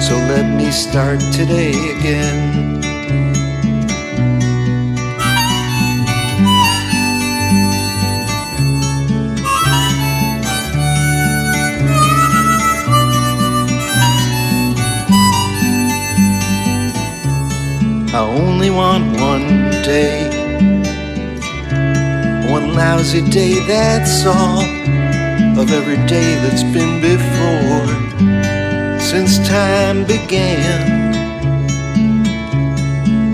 So 0.01 0.15
let 0.15 0.47
me 0.57 0.71
start 0.71 1.21
today 1.33 1.73
again. 1.99 2.52
I 18.15 18.21
only 18.21 18.71
want 18.71 19.21
one 19.21 19.71
day 19.83 20.43
one 22.53 22.75
lousy 22.75 23.23
day, 23.31 23.55
that's 23.67 24.27
all 24.27 24.61
of 25.59 25.73
every 25.73 25.97
day 26.07 26.35
that's 26.35 26.63
been 26.63 27.01
before 27.01 27.89
since 29.01 29.39
time 29.49 30.05
began. 30.05 31.15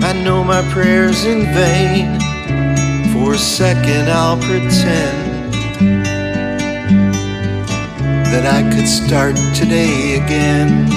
I 0.01 0.13
know 0.23 0.41
my 0.41 0.61
prayers 0.71 1.25
in 1.25 1.53
vain. 1.53 2.17
For 3.11 3.33
a 3.33 3.37
second, 3.37 4.07
I'll 4.07 4.37
pretend 4.37 5.53
that 8.31 8.45
I 8.45 8.61
could 8.73 8.87
start 8.87 9.35
today 9.53 10.15
again. 10.15 10.87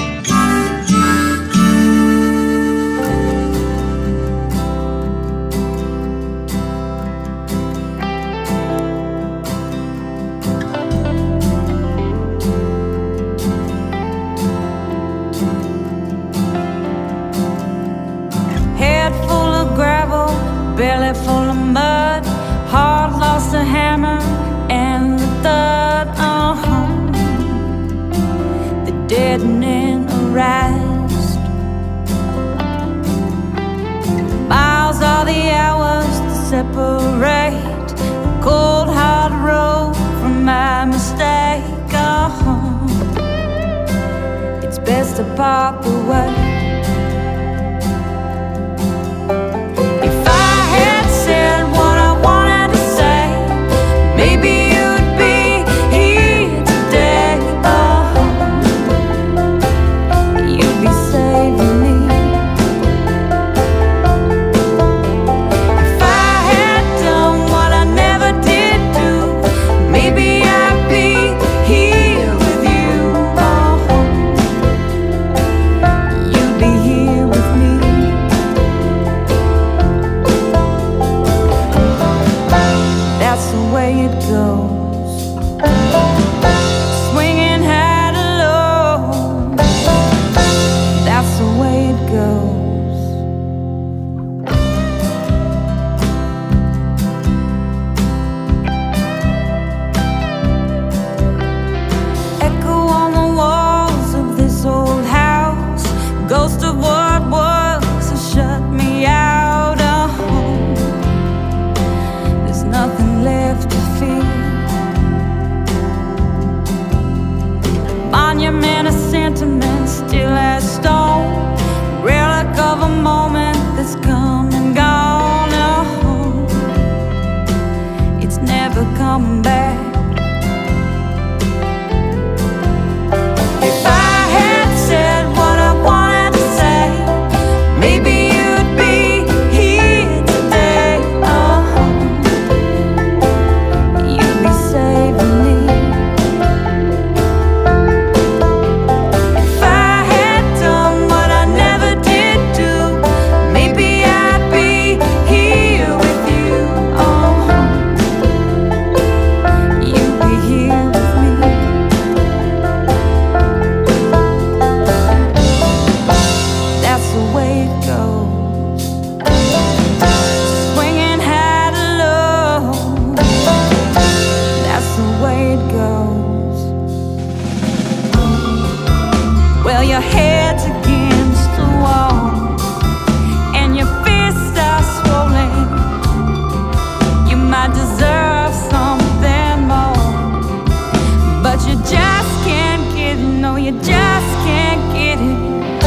You 193.63 193.71
just 193.71 194.31
can't 194.45 194.93
get 194.93 195.19
it. 195.19 195.81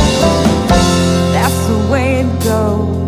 That's 1.32 1.66
the 1.68 1.78
way 1.92 2.20
it 2.20 2.42
goes. 2.42 3.06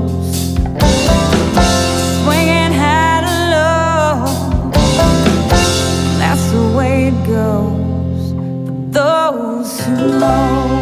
That's 6.18 6.52
the 6.52 6.76
way 6.76 7.08
it 7.08 7.26
goes. 7.26 8.32
Those 8.92 9.80
who 9.84 10.18
know. 10.18 10.78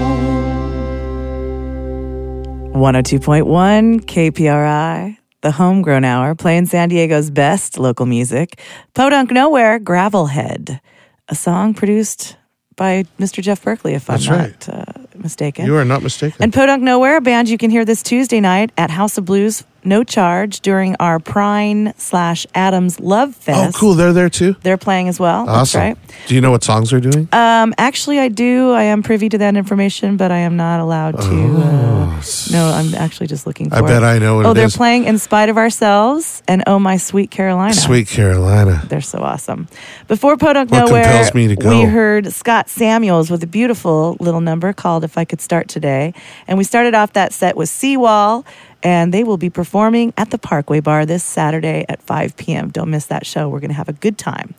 102.1 2.75 4.01
KPRI, 4.05 5.16
the 5.42 5.51
homegrown 5.53 6.05
hour, 6.05 6.35
playing 6.35 6.66
San 6.66 6.88
Diego's 6.88 7.31
best 7.31 7.79
local 7.79 8.07
music. 8.07 8.61
Podunk 8.94 9.31
Nowhere, 9.31 9.79
Gravelhead, 9.79 10.81
a 11.29 11.35
song 11.35 11.72
produced 11.72 12.37
by 12.76 13.04
Mr. 13.18 13.42
Jeff 13.42 13.62
Berkeley, 13.62 13.94
if 13.94 14.08
I'm 14.10 14.16
That's 14.18 14.28
not 14.28 14.38
right. 14.38 14.68
uh, 14.68 15.06
mistaken. 15.20 15.66
You 15.66 15.76
are 15.76 15.85
not 15.85 16.02
mistaken. 16.02 16.42
And 16.42 16.52
Podunk 16.52 16.83
Nowhere, 16.83 17.16
a 17.16 17.20
band 17.20 17.48
you 17.48 17.59
can 17.59 17.70
hear 17.70 17.85
this 17.85 18.02
Tuesday 18.02 18.40
night 18.40 18.70
at 18.76 18.90
House 18.90 19.18
of 19.18 19.24
Blues, 19.24 19.64
no 19.85 20.02
charge, 20.02 20.61
during 20.61 20.96
our 20.98 21.18
Prine 21.20 21.94
slash 21.98 22.44
Adams 22.55 22.98
Love 22.98 23.37
Fest. 23.37 23.76
oh, 23.76 23.79
cool. 23.79 23.94
They're 23.94 24.12
there 24.12 24.29
too. 24.31 24.57
They're 24.62 24.76
playing 24.76 25.09
as 25.09 25.20
well. 25.20 25.48
Awesome. 25.48 25.81
right. 25.81 25.98
Do 26.26 26.35
you 26.35 26.40
know 26.40 26.50
what 26.50 26.64
songs 26.64 26.90
they're 26.90 26.98
doing? 27.00 27.29
Um, 27.33 27.72
actually, 27.79 28.18
I 28.18 28.29
do. 28.29 28.72
I 28.72 28.85
am 28.85 29.02
privy 29.05 29.29
to 29.29 29.38
that 29.38 29.57
information, 29.57 30.16
but 30.16 30.33
I 30.33 30.38
am 30.38 30.57
not 30.57 30.81
allowed 30.81 31.20
to. 31.20 31.57
Uh, 31.57 32.20
no, 32.50 32.68
I'm 32.74 32.94
actually 32.94 33.26
just 33.29 33.46
looking 33.46 33.70
for 33.70 33.76
Oh, 33.76 33.85
I 33.85 33.87
bet 33.87 34.02
it. 34.02 34.07
I 34.07 34.18
know 34.18 34.37
what 34.37 34.46
oh, 34.46 34.50
it 34.50 34.55
they're 34.55 34.64
is. 34.66 34.76
playing 34.76 35.05
In 35.05 35.18
Spite 35.18 35.48
of 35.50 35.57
Ourselves 35.59 36.42
and 36.48 36.64
Oh 36.66 36.79
My 36.81 36.96
Sweet 36.96 37.31
Carolina. 37.31 37.74
Sweet 37.74 38.09
Carolina. 38.09 38.83
They're 38.88 39.00
so 39.00 39.18
awesome. 39.20 39.68
Before 40.09 40.37
Podunk 40.37 40.70
What 40.70 40.87
Nowhere, 40.87 41.05
compels 41.05 41.35
me 41.35 41.46
to 41.48 41.57
go? 41.57 41.68
we 41.79 41.85
heard 41.85 42.33
Scott 42.33 42.68
Samuels 42.68 43.31
with 43.31 43.42
a 43.44 43.46
beautiful 43.46 44.16
little 44.18 44.40
number 44.40 44.72
called 44.72 45.05
If 45.07 45.16
I 45.16 45.25
Could 45.25 45.40
Start 45.40 45.69
Today. 45.69 46.12
And 46.47 46.59
we 46.59 46.64
started 46.64 46.95
off 46.95 47.14
that 47.14 47.33
set 47.33 47.57
with 47.57 47.71
Seawall, 47.71 48.45
and 48.83 49.14
they 49.14 49.25
will 49.25 49.38
be 49.38 49.49
performing 49.49 50.12
at 50.19 50.31
the 50.31 50.37
Parkway 50.37 50.81
Bar 50.81 51.07
this 51.07 51.25
Saturday 51.25 51.87
at 51.88 52.03
5 52.03 52.37
p.m. 52.37 52.69
Don't 52.69 52.90
miss 52.90 53.07
that 53.07 53.25
show. 53.25 53.49
We're 53.49 53.61
going 53.61 53.71
to 53.71 53.77
have 53.77 53.88
a 53.88 53.95
good 53.95 54.19
time. 54.19 54.55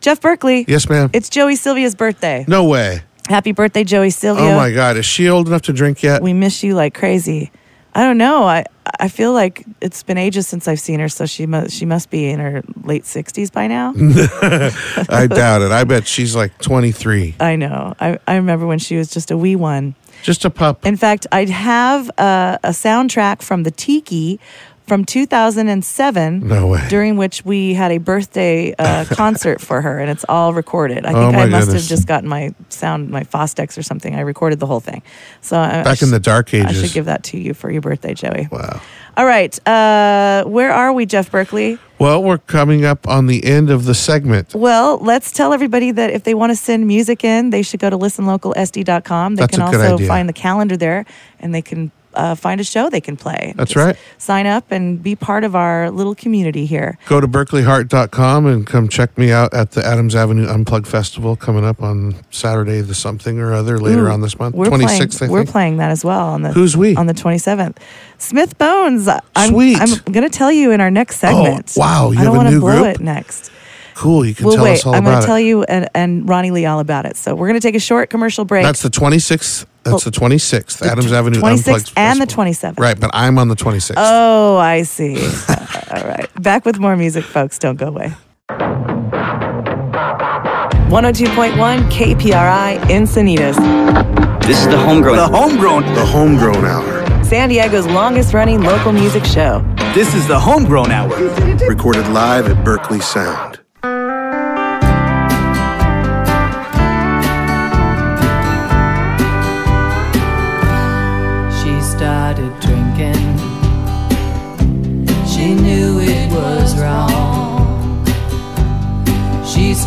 Jeff 0.00 0.20
Berkeley. 0.22 0.64
Yes, 0.66 0.88
ma'am. 0.88 1.10
It's 1.12 1.28
Joey 1.28 1.56
Sylvia's 1.56 1.94
birthday. 1.94 2.46
No 2.48 2.64
way. 2.64 3.02
Happy 3.28 3.52
birthday, 3.52 3.84
Joey 3.84 4.08
Sylvia. 4.10 4.44
Oh 4.44 4.56
my 4.56 4.72
God. 4.72 4.96
Is 4.96 5.04
she 5.04 5.28
old 5.28 5.48
enough 5.48 5.62
to 5.62 5.72
drink 5.74 6.02
yet? 6.02 6.22
We 6.22 6.32
miss 6.32 6.62
you 6.62 6.74
like 6.74 6.94
crazy. 6.94 7.50
I 7.98 8.04
don't 8.04 8.16
know. 8.16 8.44
I 8.44 8.64
I 9.00 9.08
feel 9.08 9.32
like 9.32 9.64
it's 9.80 10.04
been 10.04 10.18
ages 10.18 10.46
since 10.46 10.68
I've 10.68 10.78
seen 10.78 11.00
her, 11.00 11.08
so 11.08 11.26
she 11.26 11.46
must 11.46 11.74
she 11.74 11.84
must 11.84 12.10
be 12.10 12.28
in 12.28 12.38
her 12.38 12.62
late 12.84 13.04
sixties 13.04 13.50
by 13.50 13.66
now. 13.66 13.92
I 13.96 15.26
doubt 15.28 15.62
it. 15.62 15.72
I 15.72 15.82
bet 15.82 16.06
she's 16.06 16.36
like 16.36 16.56
23. 16.58 17.34
I 17.40 17.56
know. 17.56 17.96
I, 17.98 18.20
I 18.28 18.36
remember 18.36 18.68
when 18.68 18.78
she 18.78 18.94
was 18.94 19.10
just 19.10 19.32
a 19.32 19.36
wee 19.36 19.56
one. 19.56 19.96
Just 20.22 20.44
a 20.44 20.50
pup. 20.50 20.84
In 20.86 20.96
fact, 20.96 21.26
I'd 21.32 21.50
have 21.50 22.08
a, 22.18 22.58
a 22.64 22.70
soundtrack 22.70 23.42
from 23.42 23.62
the 23.62 23.70
Tiki 23.70 24.38
from 24.86 25.04
2007. 25.04 26.48
No 26.48 26.66
way. 26.66 26.84
During 26.88 27.16
which 27.16 27.44
we 27.44 27.74
had 27.74 27.92
a 27.92 27.98
birthday 27.98 28.74
uh, 28.78 29.04
concert 29.10 29.60
for 29.60 29.80
her, 29.82 29.98
and 29.98 30.10
it's 30.10 30.24
all 30.28 30.54
recorded. 30.54 31.04
I 31.04 31.12
Oh, 31.12 31.20
think 31.26 31.32
my 31.34 31.42
I 31.42 31.46
must 31.46 31.66
goodness. 31.66 31.82
have 31.84 31.88
just 31.88 32.08
gotten 32.08 32.28
my 32.28 32.54
sound, 32.70 33.10
my 33.10 33.22
Fostex 33.24 33.76
or 33.76 33.82
something. 33.82 34.14
I 34.14 34.20
recorded 34.20 34.60
the 34.60 34.66
whole 34.66 34.80
thing. 34.80 35.02
So 35.40 35.58
I, 35.58 35.80
I 35.80 35.82
Back 35.84 36.02
in 36.02 36.10
the 36.10 36.18
dark 36.20 36.54
ages, 36.54 36.78
I 36.82 36.86
should 36.86 36.94
give 36.94 37.04
that 37.06 37.22
to 37.24 37.38
you 37.38 37.54
for 37.54 37.70
your 37.70 37.82
birthday, 37.82 38.14
Joey. 38.14 38.48
Wow. 38.50 38.80
All 39.18 39.26
right. 39.26 39.58
Uh, 39.66 40.44
where 40.44 40.70
are 40.72 40.92
we, 40.92 41.04
Jeff 41.04 41.32
Berkeley? 41.32 41.76
Well, 41.98 42.22
we're 42.22 42.38
coming 42.38 42.84
up 42.84 43.08
on 43.08 43.26
the 43.26 43.44
end 43.44 43.68
of 43.68 43.84
the 43.84 43.94
segment. 43.94 44.54
Well, 44.54 44.98
let's 44.98 45.32
tell 45.32 45.52
everybody 45.52 45.90
that 45.90 46.10
if 46.10 46.22
they 46.22 46.34
want 46.34 46.50
to 46.50 46.56
send 46.56 46.86
music 46.86 47.24
in, 47.24 47.50
they 47.50 47.62
should 47.62 47.80
go 47.80 47.90
to 47.90 47.98
listenlocalsd.com. 47.98 49.34
They 49.34 49.40
That's 49.40 49.56
can 49.56 49.66
a 49.66 49.70
good 49.72 49.80
also 49.80 49.94
idea. 49.96 50.06
find 50.06 50.28
the 50.28 50.32
calendar 50.32 50.76
there 50.76 51.04
and 51.40 51.52
they 51.52 51.62
can 51.62 51.90
uh, 52.18 52.34
find 52.34 52.60
a 52.60 52.64
show 52.64 52.90
they 52.90 53.00
can 53.00 53.16
play. 53.16 53.54
That's 53.56 53.72
Just 53.72 53.86
right. 53.86 53.96
Sign 54.18 54.46
up 54.46 54.70
and 54.70 55.02
be 55.02 55.16
part 55.16 55.44
of 55.44 55.54
our 55.56 55.90
little 55.90 56.14
community 56.14 56.66
here. 56.66 56.98
Go 57.06 57.20
to 57.20 57.26
berkeleyheart.com 57.28 58.46
and 58.46 58.66
come 58.66 58.88
check 58.88 59.16
me 59.16 59.30
out 59.32 59.54
at 59.54 59.70
the 59.72 59.84
Adams 59.84 60.14
Avenue 60.14 60.46
Unplugged 60.48 60.86
Festival 60.86 61.36
coming 61.36 61.64
up 61.64 61.82
on 61.82 62.16
Saturday, 62.30 62.80
the 62.80 62.94
something 62.94 63.38
or 63.38 63.54
other 63.54 63.78
later 63.78 64.08
Ooh, 64.08 64.12
on 64.12 64.20
this 64.20 64.38
month. 64.38 64.54
We're 64.54 64.66
26th, 64.66 64.78
playing, 64.80 65.02
I 65.02 65.06
think. 65.06 65.32
We're 65.32 65.44
playing 65.44 65.76
that 65.78 65.90
as 65.90 66.04
well 66.04 66.28
on 66.28 66.42
the 66.42 66.52
Who's 66.52 66.76
we? 66.76 66.96
on 66.96 67.06
the 67.06 67.14
27th. 67.14 67.76
Smith 68.18 68.58
Bones. 68.58 69.08
I'm, 69.08 69.50
Sweet. 69.50 69.78
I'm 69.80 70.12
going 70.12 70.28
to 70.28 70.36
tell 70.36 70.50
you 70.52 70.72
in 70.72 70.80
our 70.80 70.90
next 70.90 71.16
segment. 71.18 71.72
wow, 71.76 72.10
you 72.10 72.18
I 72.18 72.22
have 72.22 72.24
don't 72.26 72.36
wanna 72.36 72.58
blow 72.58 72.82
group? 72.82 72.94
it 72.96 73.00
next. 73.00 73.50
Cool. 73.98 74.24
You 74.24 74.32
can 74.32 74.46
Well, 74.46 74.54
tell 74.54 74.64
wait. 74.64 74.74
us 74.74 74.86
all 74.86 74.92
about 74.94 74.96
it. 74.96 74.98
I'm 74.98 75.04
going 75.12 75.20
to 75.20 75.26
tell 75.26 75.40
you 75.40 75.64
and, 75.64 75.88
and 75.92 76.28
Ronnie 76.28 76.52
Lee 76.52 76.66
all 76.66 76.78
about 76.78 77.04
it. 77.04 77.16
So 77.16 77.34
we're 77.34 77.48
going 77.48 77.60
to 77.60 77.66
take 77.66 77.74
a 77.74 77.80
short 77.80 78.10
commercial 78.10 78.44
break. 78.44 78.62
That's 78.62 78.80
the 78.80 78.90
26th. 78.90 79.66
That's 79.82 80.04
the 80.04 80.12
26th. 80.12 80.78
The 80.78 80.86
Adams 80.86 81.10
tw- 81.10 81.14
Avenue 81.14 81.40
26th 81.40 81.56
Unplugged 81.58 81.92
and 81.96 82.20
the 82.20 82.26
27th. 82.26 82.78
Right, 82.78 83.00
but 83.00 83.10
I'm 83.12 83.38
on 83.38 83.48
the 83.48 83.56
26th. 83.56 83.94
Oh, 83.96 84.56
I 84.56 84.82
see. 84.82 85.16
all 85.90 86.04
right. 86.08 86.28
Back 86.40 86.64
with 86.64 86.78
more 86.78 86.96
music, 86.96 87.24
folks. 87.24 87.58
Don't 87.58 87.74
go 87.76 87.88
away. 87.88 88.12
102.1 90.90 91.90
KPRI 91.90 92.78
Encinitas, 92.88 93.56
This 94.46 94.58
is 94.60 94.66
the 94.68 94.78
homegrown. 94.78 95.16
The 95.16 95.26
homegrown. 95.28 95.82
the 95.94 96.06
Homegrown 96.06 96.64
Hour. 96.64 97.24
San 97.24 97.48
Diego's 97.50 97.86
longest 97.86 98.32
running 98.32 98.62
local 98.62 98.92
music 98.92 99.24
show. 99.24 99.62
This 99.94 100.14
is 100.14 100.26
the 100.28 100.38
homegrown 100.38 100.90
hour. 100.90 101.08
Recorded 101.68 102.06
live 102.08 102.46
at 102.46 102.64
Berkeley 102.64 103.00
Sound. 103.00 103.57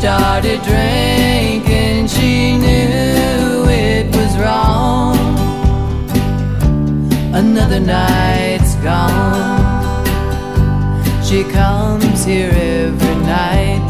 Started 0.01 0.59
drinking. 0.63 2.07
She 2.07 2.57
knew 2.57 3.65
it 3.69 4.07
was 4.15 4.35
wrong. 4.39 5.15
Another 7.35 7.79
night's 7.79 8.73
gone. 8.77 9.61
She 11.23 11.43
comes 11.43 12.25
here 12.25 12.49
every 12.49 13.17
night 13.37 13.89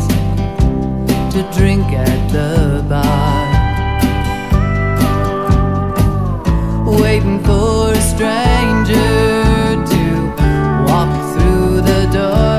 to 1.32 1.50
drink 1.58 1.86
at 1.94 2.22
the 2.36 2.86
bar. 2.90 3.62
waiting 7.00 7.40
for 7.40 7.94
a 7.94 8.02
stranger 8.14 9.12
to 9.94 10.04
walk 10.90 11.14
through 11.32 11.80
the 11.92 12.02
door. 12.12 12.56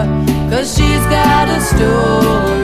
Cause 0.50 0.74
she's 0.74 1.04
got 1.16 1.48
a 1.48 1.60
story 1.60 2.61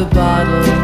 the 0.00 0.06
bottle. 0.14 0.79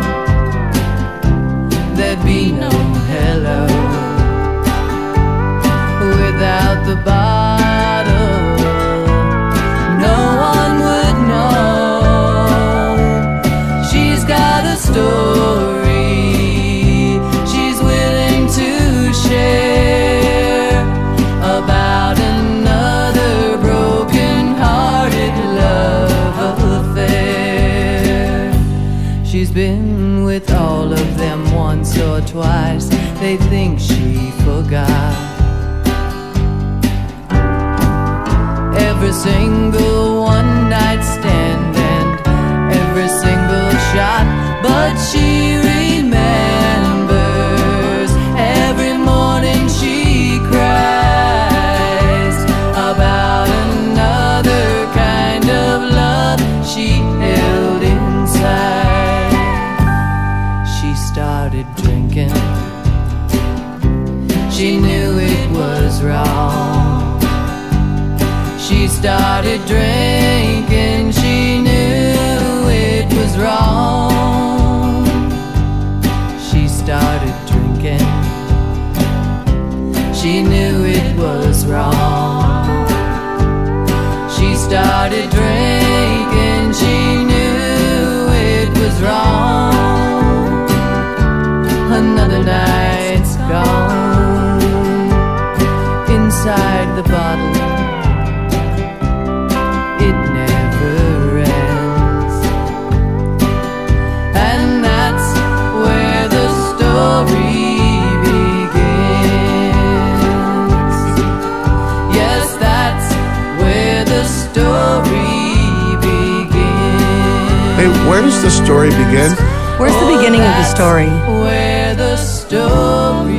The 118.46 118.64
story 118.64 118.90
begin? 118.90 119.32
Where's 119.76 119.92
the 119.94 120.16
beginning 120.16 120.40
of 120.40 120.54
the 120.54 120.62
story? 120.62 121.08
Where 121.42 121.96
the 121.96 122.16
story 122.16 123.34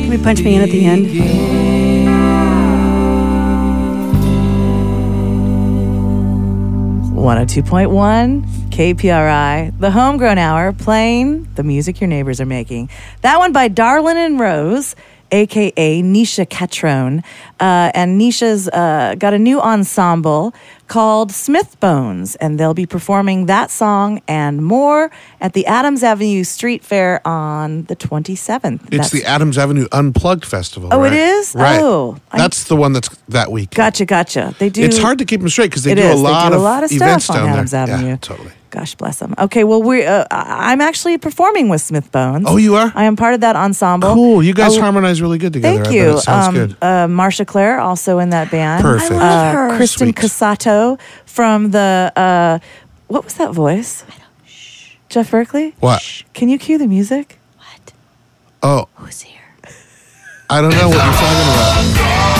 Can 0.00 0.08
we 0.08 0.16
punch 0.16 0.40
me 0.40 0.54
in 0.54 0.62
at 0.62 0.70
the 0.70 0.86
end? 0.86 1.08
102.1 7.18 8.46
KPRI, 8.70 9.78
the 9.78 9.90
Homegrown 9.90 10.38
Hour, 10.38 10.72
playing 10.72 11.46
the 11.56 11.62
music 11.62 12.00
your 12.00 12.08
neighbors 12.08 12.40
are 12.40 12.46
making. 12.46 12.88
That 13.20 13.38
one 13.38 13.52
by 13.52 13.68
Darlin 13.68 14.16
and 14.16 14.40
Rose. 14.40 14.96
Aka 15.32 16.02
Nisha 16.02 16.46
Catrone. 16.46 17.22
Uh, 17.60 17.90
and 17.94 18.20
Nisha's 18.20 18.68
uh, 18.68 19.14
got 19.18 19.34
a 19.34 19.38
new 19.38 19.60
ensemble 19.60 20.54
called 20.86 21.32
Smith 21.32 21.78
Bones, 21.80 22.34
and 22.36 22.58
they'll 22.58 22.72
be 22.72 22.86
performing 22.86 23.46
that 23.46 23.70
song 23.70 24.22
and 24.26 24.64
more 24.64 25.10
at 25.40 25.52
the 25.52 25.66
Adams 25.66 26.02
Avenue 26.02 26.44
Street 26.44 26.82
Fair 26.84 27.20
on 27.26 27.82
the 27.84 27.96
27th. 27.96 28.74
It's 28.84 28.90
That's- 28.90 29.10
the 29.10 29.24
Adams 29.24 29.58
Avenue 29.58 29.86
Unplugged 29.92 30.44
Festival. 30.44 30.88
Oh, 30.92 31.02
it 31.04 31.10
right? 31.10 31.12
is? 31.18 31.54
Right. 31.54 31.80
Oh, 31.80 32.16
I- 32.32 32.38
that's 32.38 32.64
the 32.64 32.76
one 32.76 32.92
that's 32.92 33.08
that 33.28 33.50
week. 33.52 33.70
Gotcha, 33.70 34.06
gotcha. 34.06 34.54
They 34.58 34.70
do. 34.70 34.82
It's 34.82 34.98
hard 34.98 35.18
to 35.18 35.24
keep 35.24 35.40
them 35.40 35.48
straight 35.50 35.70
because 35.70 35.84
they 35.84 35.92
It 35.92 35.96
do 35.96 36.02
a 36.02 36.08
They 36.08 36.14
lot 36.14 36.48
do 36.48 36.54
a 36.54 36.56
of 36.58 36.62
lot 36.62 36.84
of 36.84 36.92
events 36.92 37.24
stuff 37.24 37.36
on 37.36 37.42
down 37.44 37.52
Adams 37.54 37.70
there. 37.72 37.82
Avenue. 37.82 38.06
Yeah, 38.08 38.16
totally. 38.16 38.52
Gosh 38.70 38.94
bless 38.96 39.18
them. 39.18 39.34
Okay, 39.38 39.64
well, 39.64 39.82
we 39.82 40.04
uh, 40.04 40.26
I- 40.30 40.72
I'm 40.72 40.80
actually 40.82 41.16
performing 41.16 41.68
with 41.70 41.80
Smith 41.80 42.12
Bones. 42.12 42.44
Oh, 42.46 42.58
you 42.58 42.74
are? 42.76 42.92
I 42.94 43.04
am 43.04 43.16
part 43.16 43.32
of 43.34 43.40
that 43.40 43.56
ensemble. 43.56 44.12
Cool. 44.14 44.42
You 44.42 44.52
guys 44.52 44.76
Oh, 44.76 44.80
harmonize 44.82 45.22
really 45.22 45.38
good 45.38 45.54
together. 45.54 45.76
Thank 45.84 45.86
I 45.86 45.90
bet 45.90 45.94
you. 45.94 46.16
It 46.16 46.20
sounds 46.20 46.48
um, 46.48 46.54
good. 46.54 46.76
Uh, 46.82 47.06
Marsha 47.06 47.46
Clare 47.46 47.80
also 47.80 48.18
in 48.18 48.28
that 48.30 48.50
band. 48.50 48.82
Perfect. 48.82 49.12
I 49.12 49.14
love 49.16 49.54
Uh, 49.54 49.58
her. 49.72 49.76
Kristen 49.78 50.08
Sweet. 50.08 50.16
Cusato 50.16 51.00
from 51.24 51.70
the 51.70 52.12
uh, 52.14 52.58
what 53.06 53.24
was 53.24 53.34
that 53.34 53.52
voice? 53.52 54.04
Jeff 55.08 55.30
Berkeley. 55.30 55.74
What? 55.80 56.02
Can 56.34 56.50
you 56.50 56.58
cue 56.58 56.76
the 56.76 56.86
music? 56.86 57.38
What? 57.56 57.92
Oh, 58.62 58.88
Who's 58.96 59.22
here? 59.22 59.40
I 60.50 60.60
don't 60.60 60.70
know 60.72 60.88
what 60.88 60.94
you're 60.94 61.14
talking 61.14 61.94
about. 61.94 62.37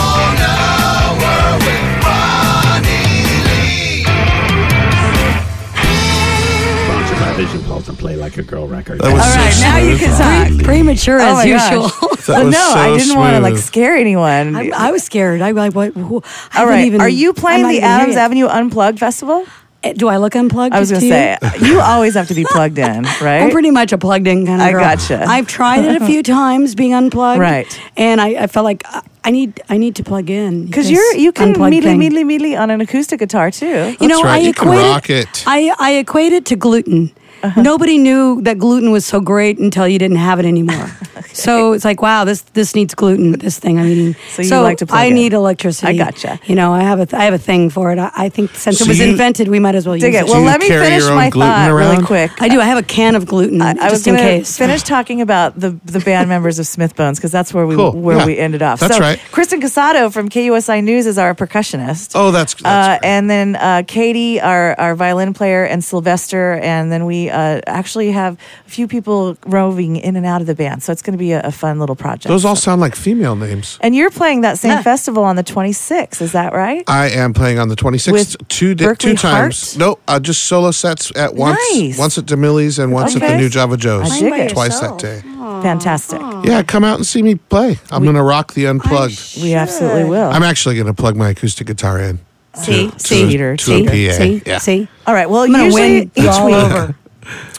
Sponsored 7.49 7.67
by 7.87 7.91
and 7.91 7.99
Play 7.99 8.17
Like 8.17 8.37
a 8.37 8.43
Girl 8.43 8.69
record. 8.69 9.01
That 9.01 9.13
was 9.13 9.23
All 9.23 9.29
so 9.29 9.39
right, 9.39 9.61
now 9.61 9.79
you 9.79 9.97
can 9.97 10.57
talk. 10.59 10.65
Premature 10.65 11.19
Oh 11.21 11.25
as 11.25 11.35
my 11.37 11.45
usual. 11.45 11.89
That 11.89 12.29
Well, 12.29 12.45
was 12.45 12.53
no, 12.55 12.61
so 12.61 12.79
I 12.79 12.97
didn't 12.99 13.17
want 13.17 13.35
to 13.37 13.41
like 13.41 13.57
scare 13.57 13.97
anyone. 13.97 14.55
I, 14.57 14.71
I 14.75 14.91
was 14.91 15.03
scared. 15.03 15.41
I 15.41 15.53
like 15.53 15.75
what? 15.75 15.95
who- 15.95 16.23
I 16.53 16.63
All 16.65 16.73
even- 16.73 17.01
Are 17.01 17.09
you 17.09 17.33
playing 17.33 17.67
the 17.69 17.81
Adams. 17.81 18.17
Avenue 18.17 18.47
Unplugged 18.47 18.99
Festival? 18.99 19.47
Eh, 19.85 19.93
Do 19.93 20.09
I 20.09 20.17
look 20.17 20.35
unplugged? 20.35 20.75
I 20.75 20.81
was 20.81 20.91
going 20.91 21.03
to 21.03 21.09
to 21.09 21.51
say 21.51 21.67
you 21.69 21.81
always 21.81 22.15
have 22.15 22.27
to 22.29 22.35
be 22.35 22.45
plugged 22.45 22.79
in, 22.79 23.05
right? 23.23 23.43
I'm 23.43 23.51
pretty 23.53 23.71
much 23.71 23.93
a 23.93 23.99
plugged 23.99 24.27
in 24.27 24.45
kind 24.45 24.61
of 24.61 24.67
I 24.67 24.73
gotcha. 24.73 25.25
I've 25.25 25.47
tried 25.47 25.85
it 25.85 26.03
a 26.03 26.05
few 26.05 26.23
times 26.25 26.75
being 26.75 26.95
unplugged. 26.95 27.39
Right. 27.41 27.81
And 27.97 28.21
I, 28.21 28.31
I 28.43 28.47
felt 28.49 28.65
like 28.65 28.83
I 29.23 29.31
need 29.31 29.63
I 29.69 29.79
need 29.79 29.95
to 29.97 30.03
plug 30.03 30.31
in. 30.31 30.67
Because 30.67 30.91
you're 30.91 31.15
you 31.15 31.31
can 31.31 31.51
unplugged 31.51 31.71
meedly 31.71 31.91
thing. 31.91 31.99
meedly 32.01 32.25
meedly 32.25 32.57
on 32.57 32.71
an 32.71 32.81
acoustic 32.81 33.21
guitar 33.21 33.53
too. 33.53 33.95
You 34.01 34.09
know, 34.09 34.21
right. 34.23 34.35
I 34.35 34.39
You 34.39 34.53
can 34.53 34.67
equate 34.69 34.83
rock 34.91 35.11
it. 35.11 35.45
I, 35.47 35.73
I 35.79 35.93
equate 35.95 36.33
it 36.33 36.45
to 36.47 36.57
gluten. 36.57 37.13
Uh-huh. 37.43 37.63
Nobody 37.63 37.99
knew 37.99 38.41
that 38.43 38.59
gluten 38.59 38.91
was 38.91 39.05
so 39.07 39.21
great 39.21 39.59
until 39.59 39.87
you 39.87 39.99
didn't 39.99 40.17
have 40.19 40.39
it 40.41 40.47
anymore. 40.47 40.91
So 41.35 41.73
it's 41.73 41.85
like, 41.85 42.03
wow, 42.03 42.25
this 42.25 42.41
this 42.55 42.75
needs 42.75 42.95
gluten. 42.95 43.33
This 43.33 43.59
thing 43.61 43.79
I'm 43.79 43.87
eating. 43.87 44.17
So 44.31 44.43
you 44.43 44.61
like 44.61 44.79
to 44.79 44.87
plug 44.87 44.99
I 44.99 45.05
in. 45.07 45.15
need 45.15 45.33
electricity. 45.35 45.87
I 45.87 45.97
gotcha. 46.05 46.41
You 46.47 46.55
know, 46.57 46.73
I 46.73 46.81
have 46.83 46.99
a 46.99 47.07
th- 47.07 47.15
I 47.21 47.25
have 47.27 47.35
a 47.35 47.39
thing 47.39 47.71
for 47.71 47.93
it. 47.93 47.99
I, 47.99 48.11
I 48.17 48.29
think 48.29 48.55
since 48.57 48.79
So 48.79 48.85
it 48.85 48.89
was 48.89 48.99
you- 48.99 49.07
invented, 49.11 49.47
we 49.47 49.61
might 49.61 49.75
as 49.77 49.87
well 49.87 49.97
Dig 49.97 50.15
use 50.15 50.23
it. 50.23 50.27
it. 50.27 50.31
Well, 50.33 50.43
let 50.43 50.59
me 50.59 50.69
finish 50.69 51.05
my 51.05 51.29
gluten 51.31 51.51
thought 51.53 51.71
really 51.73 52.03
quick. 52.05 52.33
I 52.43 52.49
do. 52.49 52.61
I 52.61 52.65
have 52.65 52.79
a 52.79 52.83
can 52.83 53.15
of 53.15 53.27
gluten 53.27 53.61
I, 53.63 53.71
I 53.71 53.85
was 53.85 53.93
just 53.93 54.07
in 54.09 54.15
going 54.17 54.27
to 54.27 54.39
case. 54.39 54.59
finish 54.59 54.83
talking 54.83 55.21
about 55.21 55.59
the 55.59 55.79
the 55.85 56.01
band 56.01 56.29
members 56.35 56.59
of 56.59 56.67
Smith 56.67 56.97
Bones 56.97 57.19
because 57.19 57.31
that's 57.31 57.55
where 57.55 57.67
we 57.67 57.77
Cool. 57.77 57.93
where 57.93 58.17
Yeah. 58.19 58.27
we 58.27 58.39
ended 58.39 58.63
off. 58.63 58.81
That's 58.81 58.95
so 58.97 59.01
right. 59.01 59.21
Kristen 59.31 59.61
Cusato 59.61 60.13
from 60.13 60.29
KUSI 60.31 60.83
News 60.83 61.07
is 61.07 61.19
our 61.19 61.35
percussionist. 61.35 62.13
Oh, 62.17 62.31
that's, 62.33 62.55
that's 62.55 62.65
uh, 62.67 62.99
great. 62.99 63.09
and 63.09 63.31
then 63.31 63.55
uh, 63.57 63.83
Katie, 63.87 64.41
our, 64.41 64.75
our 64.81 64.95
violin 64.97 65.35
player, 65.35 65.65
and 65.65 65.85
Sylvester, 65.85 66.55
and 66.55 66.91
then 66.91 67.05
we 67.07 67.28
uh, 67.31 67.61
actually 67.67 68.11
have 68.13 68.39
a 68.67 68.71
few 68.71 68.87
people 68.89 69.37
roving 69.47 69.97
in 69.97 70.17
and 70.17 70.25
out 70.27 70.41
of 70.41 70.47
the 70.47 70.55
band. 70.55 70.83
So 70.83 70.93
it's 70.93 71.03
going 71.03 71.13
to 71.13 71.19
be 71.19 71.33
a, 71.33 71.41
a 71.43 71.53
fun 71.53 71.79
little 71.79 71.97
project. 71.97 72.29
Those 72.29 72.45
all 72.45 72.57
sound 72.57 72.81
like 72.81 72.95
female 72.95 73.37
names. 73.37 73.79
and 73.81 73.95
you're 73.95 74.11
playing 74.11 74.43
that 74.43 74.59
same 74.59 74.71
Yeah. 74.73 74.83
festival 74.83 75.25
on 75.25 75.37
the 75.37 75.45
26th, 75.45 76.21
is 76.23 76.33
that 76.33 76.53
right? 76.53 76.85
I 76.87 77.09
am 77.11 77.33
playing 77.35 77.59
on 77.59 77.69
the 77.69 77.77
26th 77.77 78.13
With 78.13 78.49
two 78.49 78.75
di- 78.75 78.85
Berkeley 78.85 79.11
two 79.13 79.17
times. 79.17 79.75
Heart? 79.75 79.79
No, 79.79 79.99
uh, 80.09 80.21
just 80.21 80.45
solo 80.45 80.71
sets 80.71 81.11
at 81.17 81.35
once. 81.35 81.59
Nice. 81.73 81.99
Once 81.99 82.19
at 82.19 82.25
DiMille's 82.27 82.79
and 82.79 82.93
once 82.93 83.15
at 83.17 83.23
the 83.23 83.37
New 83.37 83.49
Java 83.49 83.77
Joe's. 83.77 84.11
I 84.11 84.21
dig 84.21 84.33
it. 84.33 84.51
Twice 84.53 84.81
that 84.81 84.99
day. 84.99 85.21
Fantastic. 85.63 86.21
Yeah, 86.45 86.63
come 86.63 86.85
out 86.85 86.97
and 86.97 87.07
see 87.07 87.23
me 87.23 87.35
play. 87.37 87.79
I'm 87.91 88.03
going 88.05 88.15
to 88.17 88.23
rock 88.23 88.53
the 88.55 88.67
unplugged. 88.67 89.43
We 89.43 89.55
absolutely 89.55 90.05
will. 90.05 90.29
I'm 90.31 90.43
actually 90.43 90.75
going 90.77 90.87
to 90.87 90.95
plug 90.95 91.17
my 91.17 91.31
acoustic 91.31 91.67
guitar 91.67 91.99
in. 92.01 92.21
see, 92.55 92.91
to, 92.91 92.99
see, 92.99 93.37
to, 93.37 93.57
to 93.57 93.65
see, 93.65 93.87
a 93.87 94.11
PA. 94.11 94.17
see, 94.17 94.43
yeah. 94.47 94.59
see. 94.59 94.89
All 95.07 95.15
right. 95.15 95.29
Well, 95.31 95.43
I'm 95.43 95.53
gonna 95.53 95.65
usually 95.65 95.83
win 96.01 96.11
you 96.17 96.23
each 96.25 96.29
all 96.29 96.47
week, 96.47 96.55
over. 96.57 96.97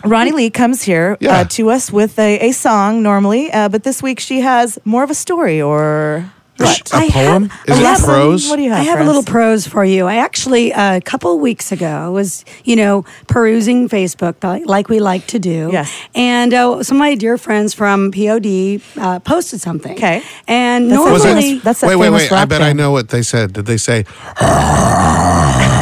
Ronnie 0.04 0.32
Lee 0.32 0.50
comes 0.50 0.84
here 0.84 1.18
Yeah. 1.20 1.40
uh, 1.40 1.44
to 1.46 1.70
us 1.70 1.92
with 1.92 2.18
a, 2.20 2.50
a 2.50 2.52
song 2.52 3.02
normally, 3.04 3.52
uh, 3.52 3.70
but 3.70 3.84
this 3.84 4.02
week 4.04 4.20
she 4.20 4.42
has 4.42 4.78
more 4.86 5.04
of 5.04 5.10
a 5.10 5.16
story 5.16 5.62
or 5.62 6.26
What? 6.58 6.94
I 6.94 7.06
A 7.06 7.12
poem? 7.12 7.50
have- 7.50 7.70
Is 7.70 7.78
I 7.78 7.80
it 7.82 7.86
have- 7.86 8.04
prose? 8.04 8.50
What 8.50 8.58
do 8.58 8.64
you 8.64 8.70
have? 8.72 8.80
I 8.82 8.84
have 8.84 8.98
for 8.98 9.04
a 9.04 9.06
little 9.06 9.24
prose 9.24 9.66
for 9.68 9.86
you. 9.86 10.08
I 10.08 10.16
actually 10.18 10.74
uh, 10.74 10.98
a 10.98 11.02
couple 11.02 11.40
weeks 11.40 11.72
ago 11.72 12.12
was 12.12 12.44
you 12.66 12.76
know 12.76 13.06
perusing 13.28 13.88
Facebook 13.90 14.44
like, 14.44 14.66
like 14.66 14.90
we 14.90 15.00
like 15.00 15.26
to 15.28 15.40
do. 15.40 15.70
Yes. 15.72 15.90
And 16.16 16.54
uh, 16.54 16.84
some 16.84 16.98
of 16.98 17.00
my 17.00 17.16
dear 17.16 17.38
friends 17.38 17.74
from 17.74 18.12
POD 18.12 18.82
uh, 18.98 19.20
posted 19.20 19.62
something. 19.62 19.94
Okay. 19.94 20.22
And 20.48 20.92
That's 20.92 21.04
that 21.04 21.10
normally, 21.10 21.42
famous- 21.42 21.64
that's 21.64 21.80
that 21.82 21.88
wait, 21.88 21.96
wait, 21.96 22.10
wait. 22.12 22.32
I 22.32 22.36
rock 22.42 22.50
bet 22.50 22.62
I 22.62 22.74
know 22.74 22.92
what 22.92 23.08
they 23.10 23.22
said. 23.24 23.54
Did 23.54 23.66
they 23.66 23.78
say, 23.78 24.04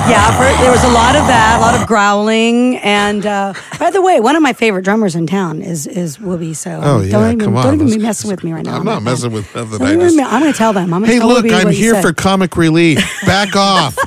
yeah, 0.10 0.32
for, 0.38 0.62
there 0.62 0.72
was 0.72 0.84
a 0.84 0.90
lot 0.90 1.16
of 1.16 1.28
that, 1.28 1.58
a 1.60 1.62
lot 1.62 1.80
of 1.80 1.88
growling. 1.88 2.78
And 2.78 3.26
uh, 3.26 3.54
by 3.80 3.92
the 3.92 4.02
way, 4.02 4.20
one 4.20 4.36
of 4.36 4.42
my 4.42 4.54
favorite 4.54 4.84
drummers 4.84 5.16
in 5.16 5.28
town 5.28 5.62
is 5.62 5.88
is 5.88 6.18
Whoopi. 6.18 6.56
So 6.56 6.80
Oh, 6.84 7.02
yeah, 7.02 7.12
don't 7.12 7.34
even 7.34 7.54
don't 7.54 7.74
even 7.76 7.88
be 7.90 7.98
messing 7.98 8.30
with 8.30 8.44
me 8.44 8.54
right 8.54 8.66
now. 8.66 8.78
I'm 8.78 8.86
not 8.86 9.04
messing 9.04 9.32
with 9.32 9.54
nothing. 9.56 9.80
Don't 9.80 9.88
I 9.88 9.94
even- 9.94 10.00
just, 10.10 10.20
I'm 10.20 10.42
going 10.42 10.52
to 10.52 10.58
tell 10.58 10.74
them. 10.74 10.94
I'm 10.94 11.04
hey, 11.04 11.20
tell 11.20 11.28
look, 11.28 11.46
Whoopi 11.46 11.54
I'm 11.66 11.72
here 11.72 12.02
for 12.02 12.14
comic 12.14 12.56
relief. 12.58 13.00
Back 13.26 13.56
off. 13.56 13.98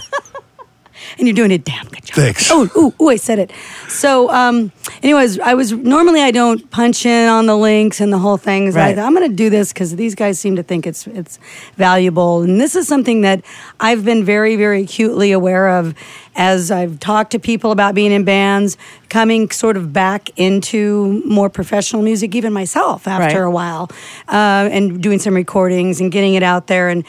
And 1.18 1.26
you're 1.26 1.34
doing 1.34 1.52
a 1.52 1.58
damn 1.58 1.86
good 1.86 2.04
job. 2.04 2.14
Thanks. 2.16 2.50
Oh, 2.50 2.68
ooh, 2.76 2.94
ooh, 3.04 3.08
I 3.08 3.16
said 3.16 3.38
it. 3.38 3.52
So, 3.88 4.30
um, 4.30 4.72
anyways, 5.02 5.38
I 5.40 5.54
was 5.54 5.72
normally 5.72 6.20
I 6.22 6.30
don't 6.30 6.70
punch 6.70 7.06
in 7.06 7.28
on 7.28 7.46
the 7.46 7.56
links 7.56 8.00
and 8.00 8.12
the 8.12 8.18
whole 8.18 8.36
thing. 8.36 8.70
Right. 8.72 8.98
I, 8.98 9.02
I'm 9.02 9.14
going 9.14 9.28
to 9.28 9.34
do 9.34 9.50
this 9.50 9.72
because 9.72 9.96
these 9.96 10.14
guys 10.14 10.38
seem 10.38 10.56
to 10.56 10.62
think 10.62 10.86
it's 10.86 11.06
it's 11.06 11.38
valuable, 11.76 12.42
and 12.42 12.60
this 12.60 12.74
is 12.76 12.86
something 12.88 13.22
that 13.22 13.44
I've 13.78 14.04
been 14.04 14.24
very, 14.24 14.56
very 14.56 14.82
acutely 14.82 15.32
aware 15.32 15.68
of 15.78 15.94
as 16.36 16.70
I've 16.70 17.00
talked 17.00 17.32
to 17.32 17.38
people 17.40 17.72
about 17.72 17.94
being 17.94 18.12
in 18.12 18.24
bands, 18.24 18.76
coming 19.08 19.50
sort 19.50 19.76
of 19.76 19.92
back 19.92 20.30
into 20.38 21.22
more 21.26 21.50
professional 21.50 22.02
music, 22.02 22.34
even 22.34 22.52
myself 22.52 23.08
after 23.08 23.40
Right. 23.42 23.46
a 23.46 23.50
while, 23.50 23.90
uh, 24.28 24.68
and 24.70 25.02
doing 25.02 25.18
some 25.18 25.34
recordings 25.34 26.00
and 26.00 26.10
getting 26.12 26.34
it 26.34 26.42
out 26.42 26.66
there 26.68 26.88
and. 26.88 27.04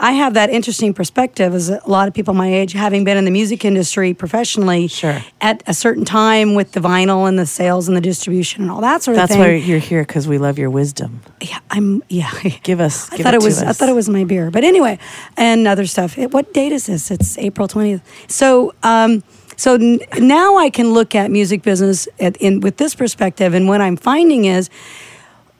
I 0.00 0.12
have 0.12 0.34
that 0.34 0.50
interesting 0.50 0.92
perspective 0.94 1.54
as 1.54 1.68
a 1.70 1.80
lot 1.86 2.08
of 2.08 2.14
people 2.14 2.34
my 2.34 2.52
age, 2.52 2.72
having 2.72 3.04
been 3.04 3.16
in 3.16 3.24
the 3.24 3.30
music 3.30 3.64
industry 3.64 4.14
professionally 4.14 4.88
Sure. 4.88 5.22
at 5.40 5.62
a 5.66 5.74
certain 5.74 6.04
time 6.04 6.54
with 6.54 6.72
the 6.72 6.80
vinyl 6.80 7.28
and 7.28 7.38
the 7.38 7.46
sales 7.46 7.88
and 7.88 7.96
the 7.96 8.00
distribution 8.00 8.62
and 8.62 8.70
all 8.70 8.80
that 8.80 9.02
sort 9.02 9.16
of 9.16 9.28
thing. 9.28 9.38
That's 9.38 9.48
why 9.48 9.54
you're 9.54 9.78
here 9.78 10.02
because 10.02 10.26
we 10.28 10.38
love 10.38 10.58
your 10.58 10.70
wisdom. 10.70 11.20
yeah, 11.40 11.58
I'm 11.70 12.02
yeah. 12.08 12.30
Give 12.62 12.80
us. 12.80 13.10
I 13.12 13.16
give 13.16 13.24
thought 13.24 13.34
it 13.34 13.42
it 13.42 13.44
was 13.44 13.62
I 13.62 13.72
thought 13.72 13.88
it 13.88 13.94
was 13.94 14.08
my 14.08 14.24
beer, 14.24 14.50
but 14.50 14.64
anyway, 14.64 14.98
and 15.36 15.66
other 15.68 15.86
stuff. 15.86 16.18
It, 16.18 16.32
what 16.32 16.52
date 16.54 16.72
is 16.72 16.86
this? 16.86 17.10
It's 17.10 17.38
April 17.38 17.68
twentieth. 17.68 18.02
So. 18.30 18.74
Um, 18.82 19.22
so 19.56 19.74
n- 19.74 20.00
now 20.18 20.56
I 20.56 20.68
can 20.68 20.92
look 20.92 21.14
at 21.14 21.30
music 21.30 21.62
business 21.62 22.08
at, 22.18 22.36
in 22.38 22.58
with 22.58 22.76
this 22.78 22.96
perspective, 22.96 23.54
and 23.54 23.68
what 23.68 23.80
I'm 23.80 23.96
finding 23.96 24.46
is 24.46 24.68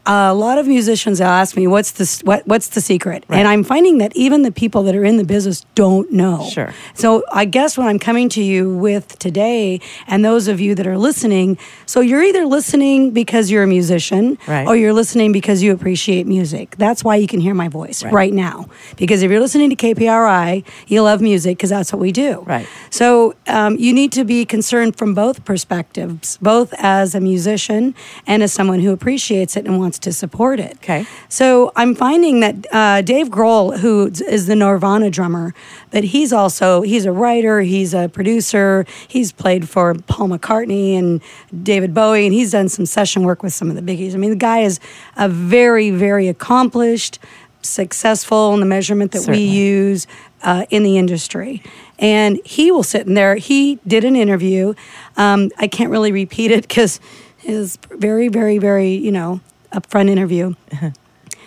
a 0.07 0.34
lot 0.34 0.59
of 0.59 0.66
musicians 0.66 1.20
ask 1.20 1.57
me, 1.57 1.66
"What's 1.66 1.92
the 1.92 2.20
what, 2.24 2.46
What's 2.46 2.68
the 2.68 2.80
secret?" 2.80 3.24
Right. 3.28 3.38
And 3.38 3.48
I'm 3.48 3.64
finding 3.64 3.98
that 3.98 4.14
even 4.16 4.42
the 4.42 4.52
people 4.52 4.82
that 4.84 4.94
are 4.94 5.05
in 5.05 5.16
the 5.16 5.24
business 5.24 5.64
don't 5.74 6.12
know. 6.12 6.48
Sure. 6.50 6.72
So 6.94 7.24
I 7.32 7.44
guess 7.46 7.78
what 7.78 7.86
I'm 7.88 7.98
coming 7.98 8.28
to 8.30 8.42
you 8.42 8.76
with 8.76 9.18
today, 9.18 9.80
and 10.07 10.24
those 10.24 10.46
of 10.48 10.61
you 10.61 10.74
that 10.74 10.86
are 10.86 10.98
listening, 10.98 11.57
so 11.86 12.00
you're 12.00 12.22
either 12.22 12.44
listening 12.44 13.12
because 13.12 13.50
you're 13.50 13.62
a 13.62 13.66
musician, 13.66 14.36
Right. 14.46 14.66
or 14.66 14.76
you're 14.76 14.92
listening 14.92 15.32
because 15.32 15.62
you 15.62 15.72
appreciate 15.72 16.26
music. 16.26 16.76
That's 16.76 17.02
why 17.02 17.16
you 17.16 17.26
can 17.26 17.40
hear 17.40 17.55
my 17.55 17.68
voice 17.68 18.02
Right. 18.05 18.12
right, 18.12 18.32
now. 18.34 18.66
Because 18.96 19.22
if 19.22 19.30
you're 19.30 19.40
listening 19.40 19.70
to 19.70 19.76
KPRI, 19.76 20.64
you 20.86 21.02
love 21.02 21.20
music 21.22 21.57
because 21.57 21.70
that's 21.70 21.92
what 21.92 22.00
we 22.00 22.12
do. 22.12 22.42
Right. 22.46 22.66
So 22.90 23.34
um, 23.46 23.76
you 23.78 23.92
need 23.92 24.12
to 24.12 24.24
be 24.24 24.44
concerned 24.44 24.96
from 24.96 25.14
both 25.14 25.44
perspectives, 25.44 26.38
both 26.42 26.74
as 26.78 27.14
a 27.14 27.20
musician 27.20 27.94
and 28.26 28.42
as 28.42 28.52
someone 28.52 28.80
who 28.80 28.92
appreciates 28.92 29.57
it 29.57 29.64
and 29.66 29.78
wants 29.78 29.93
to 30.01 30.12
support 30.12 30.61
it. 30.61 30.76
Okay. 30.76 31.07
So 31.28 31.72
I'm 31.76 31.95
finding 31.95 32.40
that 32.40 32.66
uh, 32.72 33.03
Dave 33.03 33.28
Grohl, 33.28 33.78
who 33.78 34.07
is 34.07 34.47
the 34.47 34.57
Nirvana 34.57 35.11
drummer, 35.11 35.55
that 35.90 36.05
he's 36.05 36.32
also 36.32 36.82
he's 36.82 37.05
a 37.05 37.12
writer, 37.12 37.61
he's 37.61 37.95
a 37.95 38.09
producer, 38.09 38.86
he's 39.09 39.32
played 39.32 39.68
for 39.68 39.95
Paul 39.95 40.28
McCartney 40.28 40.99
and 40.99 41.20
David 41.62 41.95
Bowie, 41.95 42.26
and 42.26 42.34
he's 42.34 42.53
done 42.53 42.68
some 42.68 42.86
session 42.86 43.24
work 43.24 43.42
with 43.42 43.53
some 43.53 43.70
of 43.70 43.76
the 43.76 43.82
biggies. 43.82 44.14
I 44.14 44.18
mean, 44.18 44.30
the 44.30 44.36
guy 44.36 44.61
is 44.61 44.80
a 45.16 45.28
very, 45.28 45.90
very 45.90 46.28
accomplished, 46.28 47.18
successful 47.62 48.55
in 48.55 48.61
the 48.61 48.66
measurement 48.66 49.12
that 49.12 49.22
Certainly. 49.22 49.40
we 49.40 49.51
use 49.51 50.07
uh, 50.42 50.66
in 50.70 50.82
the 50.82 50.99
industry. 50.99 51.62
And 51.99 52.40
he 52.45 52.70
will 52.70 52.82
sit 52.82 53.07
in 53.07 53.14
there. 53.14 53.36
He 53.36 53.78
did 53.86 54.05
an 54.05 54.16
interview. 54.16 54.74
Um, 55.16 55.51
I 55.59 55.68
can't 55.68 55.90
really 55.90 56.12
repeat 56.12 56.51
it 56.51 56.62
because 56.62 57.01
it's 57.42 57.78
very, 57.90 58.28
very, 58.28 58.59
very, 58.59 58.90
you 58.90 59.12
know, 59.12 59.40
upfront 59.75 60.09
interview. 60.09 60.55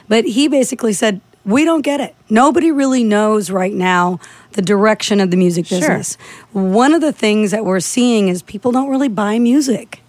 But 0.08 0.26
he 0.26 0.48
basically 0.48 0.94
said, 0.94 1.22
we 1.46 1.64
don't 1.64 1.82
get 1.82 2.00
it. 2.02 2.16
Nobody 2.30 2.72
really 2.72 3.04
knows 3.04 3.50
right 3.50 3.74
now 3.74 4.20
the 4.52 4.62
direction 4.62 5.20
of 5.20 5.32
the 5.32 5.38
music 5.38 5.66
Sure. 5.66 5.80
business. 5.80 6.18
One 6.52 6.94
of 6.94 7.02
the 7.02 7.14
things 7.14 7.52
that 7.52 7.64
we're 7.66 7.80
seeing 7.80 8.28
is 8.28 8.42
people 8.42 8.72
don't 8.72 8.90
really 8.90 9.08
buy 9.08 9.40
music. 9.40 10.02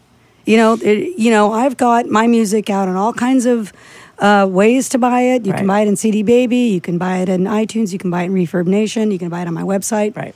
You 0.44 0.56
know, 0.56 0.78
it, 0.80 1.18
you 1.18 1.30
know, 1.30 1.52
I've 1.52 1.76
got 1.76 2.06
my 2.06 2.26
music 2.26 2.70
out 2.70 2.88
in 2.88 2.96
all 2.96 3.12
kinds 3.12 3.44
of 3.46 3.72
uh, 4.18 4.48
ways 4.50 4.88
to 4.88 4.98
buy 4.98 5.20
it. 5.20 5.46
You 5.46 5.52
can 5.52 5.66
buy 5.66 5.80
it 5.82 5.88
in 5.88 5.94
CD 5.96 6.22
Baby, 6.22 6.56
you 6.56 6.80
can 6.80 6.98
buy 6.98 7.18
it 7.18 7.28
in 7.28 7.44
iTunes, 7.44 7.92
you 7.92 7.98
can 7.98 8.10
buy 8.10 8.22
it 8.22 8.26
in 8.26 8.34
ReverbNation, 8.34 9.12
you 9.12 9.18
can 9.18 9.28
buy 9.28 9.42
it 9.42 9.46
on 9.46 9.54
my 9.54 9.62
website. 9.62 10.16
Right. 10.16 10.34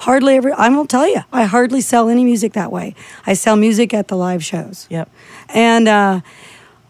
Hardly 0.00 0.34
ever. 0.34 0.52
I 0.58 0.68
won't 0.68 0.90
tell 0.90 1.06
you, 1.06 1.20
I 1.32 1.44
hardly 1.44 1.80
sell 1.80 2.08
any 2.08 2.24
music 2.24 2.54
that 2.54 2.72
way. 2.72 2.94
I 3.24 3.34
sell 3.34 3.54
music 3.56 3.94
at 3.94 4.08
the 4.08 4.16
live 4.16 4.44
shows. 4.44 4.86
Yep. 4.90 5.08
And 5.50 5.86
uh, 5.88 6.20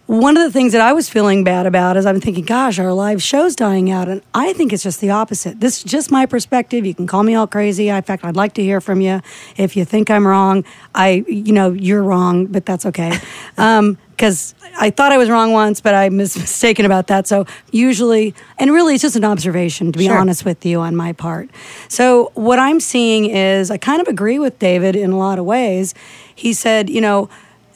one 0.07 0.37
of 0.37 0.43
the 0.43 0.51
things 0.51 0.73
that 0.73 0.81
I 0.81 0.93
was 0.93 1.09
feeling 1.09 1.45
bad 1.45 1.65
about 1.65 1.97
is 1.97 2.07
I'm 2.07 2.21
thinking, 2.21 2.45
gosh, 2.45 2.79
our 2.79 2.93
live 2.93 3.23
show's 3.23 3.55
dying 3.55 3.91
out. 3.91 4.09
And 4.09 4.21
I 4.35 4.53
think 4.53 4.73
it's 4.73 4.83
just 4.83 5.01
the 5.01 5.11
opposite. 5.11 5.61
This 5.61 5.79
is 5.79 5.85
just 5.85 6.11
my 6.11 6.27
perspective. 6.27 6.85
You 6.85 6.95
can 6.95 7.07
call 7.07 7.23
me 7.23 7.35
all 7.35 7.47
crazy. 7.47 7.89
In 7.89 8.03
fact, 8.03 8.25
I'd 8.25 8.37
like 8.37 8.53
to 8.55 8.63
hear 8.63 8.81
from 8.81 9.01
you. 9.01 9.23
If 9.57 9.77
you 9.77 9.85
think 9.85 10.11
I'm 10.11 10.27
wrong, 10.27 10.65
I, 10.95 11.25
you 11.29 11.53
know, 11.53 11.73
you're 11.73 12.03
wrong, 12.03 12.47
but 12.47 12.67
that's 12.67 12.87
okay. 12.87 13.13
Um, 13.59 13.99
because 14.11 14.55
I 14.79 14.91
thought 14.91 15.11
I 15.11 15.19
was 15.19 15.29
wrong 15.29 15.53
once, 15.53 15.81
but 15.81 15.95
I 15.95 16.09
was 16.09 16.37
mistaken 16.39 16.87
about 16.87 17.09
that. 17.09 17.27
So 17.27 17.45
usually, 17.73 18.35
and 18.57 18.73
really, 18.73 18.95
it's 18.95 19.03
just 19.03 19.17
an 19.17 19.25
observation, 19.25 19.91
to 19.91 19.99
be 19.99 20.07
Sure. 20.07 20.17
honest 20.17 20.45
with 20.45 20.65
you, 20.65 20.81
on 20.81 20.95
my 20.95 21.13
part. 21.13 21.51
So 21.89 22.31
what 22.35 22.59
I'm 22.61 22.79
seeing 22.79 23.27
is 23.27 23.71
I 23.71 23.79
kind 23.79 24.01
of 24.01 24.07
agree 24.07 24.39
with 24.39 24.59
David 24.61 24.95
in 24.95 25.11
a 25.11 25.19
lot 25.19 25.39
of 25.41 25.45
ways. 25.45 25.93
He 26.35 26.53
said, 26.53 26.89
you 26.89 27.01
know, 27.01 27.29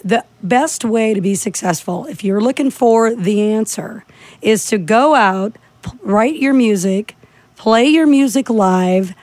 the 0.07 0.25
best 0.43 0.85
way 0.85 1.15
to 1.15 1.21
be 1.21 1.35
successful, 1.35 2.07
if 2.07 2.23
you're 2.23 2.41
looking 2.41 2.71
for 2.71 3.15
the 3.15 3.41
answer, 3.53 4.05
is 4.41 4.67
to 4.67 4.79
go 4.79 5.15
out, 5.15 5.57
p- 5.83 5.91
write 6.03 6.37
your 6.37 6.55
music, 6.55 7.17
play 7.57 7.87
your 7.87 8.07
music 8.07 8.49
live, 8.49 9.15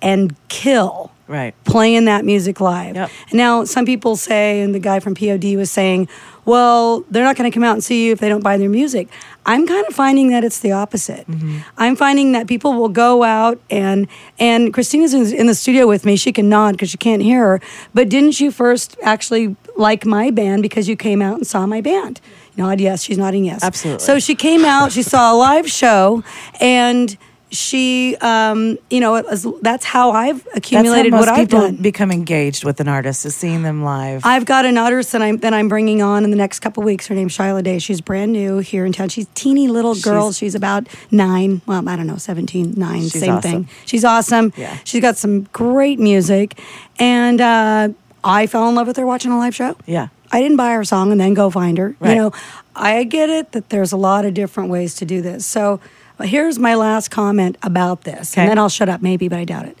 and 0.00 0.34
kill 0.48 1.12
Right. 1.28 1.54
playing 1.64 2.06
that 2.06 2.24
music 2.24 2.60
live. 2.60 2.96
Yep. 2.96 3.10
Now, 3.32 3.64
some 3.64 3.84
people 3.84 4.16
say, 4.16 4.62
and 4.62 4.74
the 4.74 4.78
guy 4.80 4.98
from 4.98 5.14
POD 5.14 5.56
was 5.56 5.70
saying, 5.70 6.08
well, 6.50 7.04
they're 7.08 7.22
not 7.22 7.36
going 7.36 7.48
to 7.48 7.54
come 7.54 7.62
out 7.62 7.74
and 7.74 7.84
see 7.84 8.06
you 8.06 8.12
if 8.12 8.18
they 8.18 8.28
don't 8.28 8.42
buy 8.42 8.56
their 8.58 8.68
music. 8.68 9.08
I'm 9.46 9.68
kind 9.68 9.86
of 9.86 9.94
finding 9.94 10.30
that 10.30 10.42
it's 10.42 10.58
the 10.58 10.72
opposite. 10.72 11.24
Mm-hmm. 11.28 11.60
I'm 11.78 11.94
finding 11.94 12.32
that 12.32 12.48
people 12.48 12.74
will 12.74 12.88
go 12.88 13.22
out 13.22 13.60
and 13.70 14.08
and 14.38 14.74
Christina's 14.74 15.14
in, 15.14 15.32
in 15.32 15.46
the 15.46 15.54
studio 15.54 15.86
with 15.86 16.04
me. 16.04 16.16
She 16.16 16.32
can 16.32 16.48
nod 16.48 16.72
because 16.72 16.92
you 16.92 16.98
can't 16.98 17.22
hear 17.22 17.40
her. 17.46 17.60
But 17.94 18.08
didn't 18.08 18.40
you 18.40 18.50
first 18.50 18.96
actually 19.02 19.54
like 19.76 20.04
my 20.04 20.32
band 20.32 20.62
because 20.62 20.88
you 20.88 20.96
came 20.96 21.22
out 21.22 21.36
and 21.36 21.46
saw 21.46 21.66
my 21.66 21.80
band? 21.80 22.20
Nod 22.56 22.80
yes. 22.80 23.04
She's 23.04 23.16
nodding 23.16 23.44
yes. 23.44 23.62
Absolutely. 23.62 24.04
So 24.04 24.18
she 24.18 24.34
came 24.34 24.64
out. 24.64 24.90
She 24.90 25.04
saw 25.04 25.32
a 25.32 25.36
live 25.36 25.70
show 25.70 26.24
and. 26.60 27.16
She, 27.52 28.16
um, 28.20 28.78
you 28.90 29.00
know, 29.00 29.12
was, 29.22 29.46
that's 29.60 29.84
how 29.84 30.12
I've 30.12 30.46
accumulated 30.54 31.12
That's 31.12 31.20
what 31.20 31.28
how 31.28 31.34
most 31.34 31.40
I've 31.40 31.48
people 31.48 31.60
done. 31.62 31.76
become 31.76 32.12
engaged 32.12 32.62
with 32.64 32.78
an 32.80 32.86
artist 32.86 33.26
is 33.26 33.34
seeing 33.34 33.64
them 33.64 33.82
live. 33.82 34.24
I've 34.24 34.44
got 34.44 34.64
an 34.66 34.78
artist 34.78 35.10
that 35.12 35.20
I'm 35.22 35.38
that 35.38 35.52
I'm 35.52 35.68
bringing 35.68 36.00
on 36.00 36.22
in 36.22 36.30
the 36.30 36.36
next 36.36 36.60
couple 36.60 36.84
weeks. 36.84 37.08
Her 37.08 37.14
name's 37.16 37.36
Shyla 37.36 37.64
Day. 37.64 37.80
She's 37.80 38.00
brand 38.00 38.32
new 38.32 38.58
here 38.58 38.84
in 38.86 38.92
town. 38.92 39.08
She's 39.08 39.26
teeny 39.34 39.66
little 39.66 39.94
girl. 39.96 40.28
She's- 40.32 40.36
She's, 40.50 40.54
about 40.54 40.88
nine. 41.10 41.60
Well, 41.66 41.86
I 41.88 41.96
don't 41.96 42.06
know, 42.06 42.16
17, 42.16 42.74
nine, 42.76 43.02
same 43.02 43.30
awesome. 43.34 43.42
thing. 43.64 43.68
She's 43.84 44.04
awesome. 44.04 44.52
Yeah. 44.56 44.78
She's 44.84 45.00
got 45.02 45.16
some 45.16 45.42
great 45.52 45.98
music, 45.98 46.58
and 46.98 47.40
uh, 47.40 47.88
I 48.24 48.46
fell 48.46 48.68
in 48.68 48.74
love 48.74 48.86
with 48.86 48.96
her 48.96 49.04
watching 49.06 49.32
a 49.32 49.38
live 49.38 49.54
show. 49.54 49.76
yeah. 49.86 50.08
I 50.32 50.40
didn't 50.40 50.58
buy 50.58 50.74
her 50.74 50.84
song 50.84 51.10
and 51.10 51.20
then 51.20 51.34
go 51.34 51.50
find 51.50 51.76
her. 51.78 51.96
Right. 51.98 52.10
You 52.10 52.14
know, 52.16 52.32
I 52.76 53.02
get 53.02 53.28
it 53.30 53.50
that 53.50 53.70
there's 53.70 53.90
a 53.90 53.96
lot 53.96 54.24
of 54.24 54.32
different 54.32 54.70
ways 54.70 54.94
to 54.96 55.04
do 55.04 55.20
this. 55.22 55.44
So 55.44 55.80
but 56.20 56.28
here's 56.28 56.58
my 56.58 56.74
last 56.74 57.10
comment 57.10 57.56
about 57.62 58.02
this, 58.04 58.34
Okay. 58.34 58.42
and 58.42 58.50
then 58.50 58.58
I'll 58.58 58.68
shut 58.68 58.90
up 58.90 59.00
maybe, 59.00 59.26
but 59.26 59.38
I 59.38 59.46
doubt 59.46 59.64
it. 59.64 59.78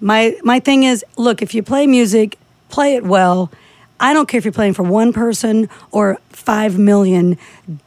My 0.00 0.36
my 0.44 0.60
thing 0.60 0.84
is, 0.84 1.04
look, 1.16 1.42
if 1.42 1.54
you 1.56 1.62
play 1.64 1.88
music, 1.88 2.38
play 2.68 2.94
it 2.94 3.02
well. 3.04 3.50
I 3.98 4.12
don't 4.12 4.28
care 4.28 4.38
if 4.38 4.44
you're 4.44 4.52
playing 4.52 4.74
for 4.74 4.84
one 4.84 5.12
person 5.12 5.68
or 5.90 6.18
five 6.30 6.78
million. 6.78 7.36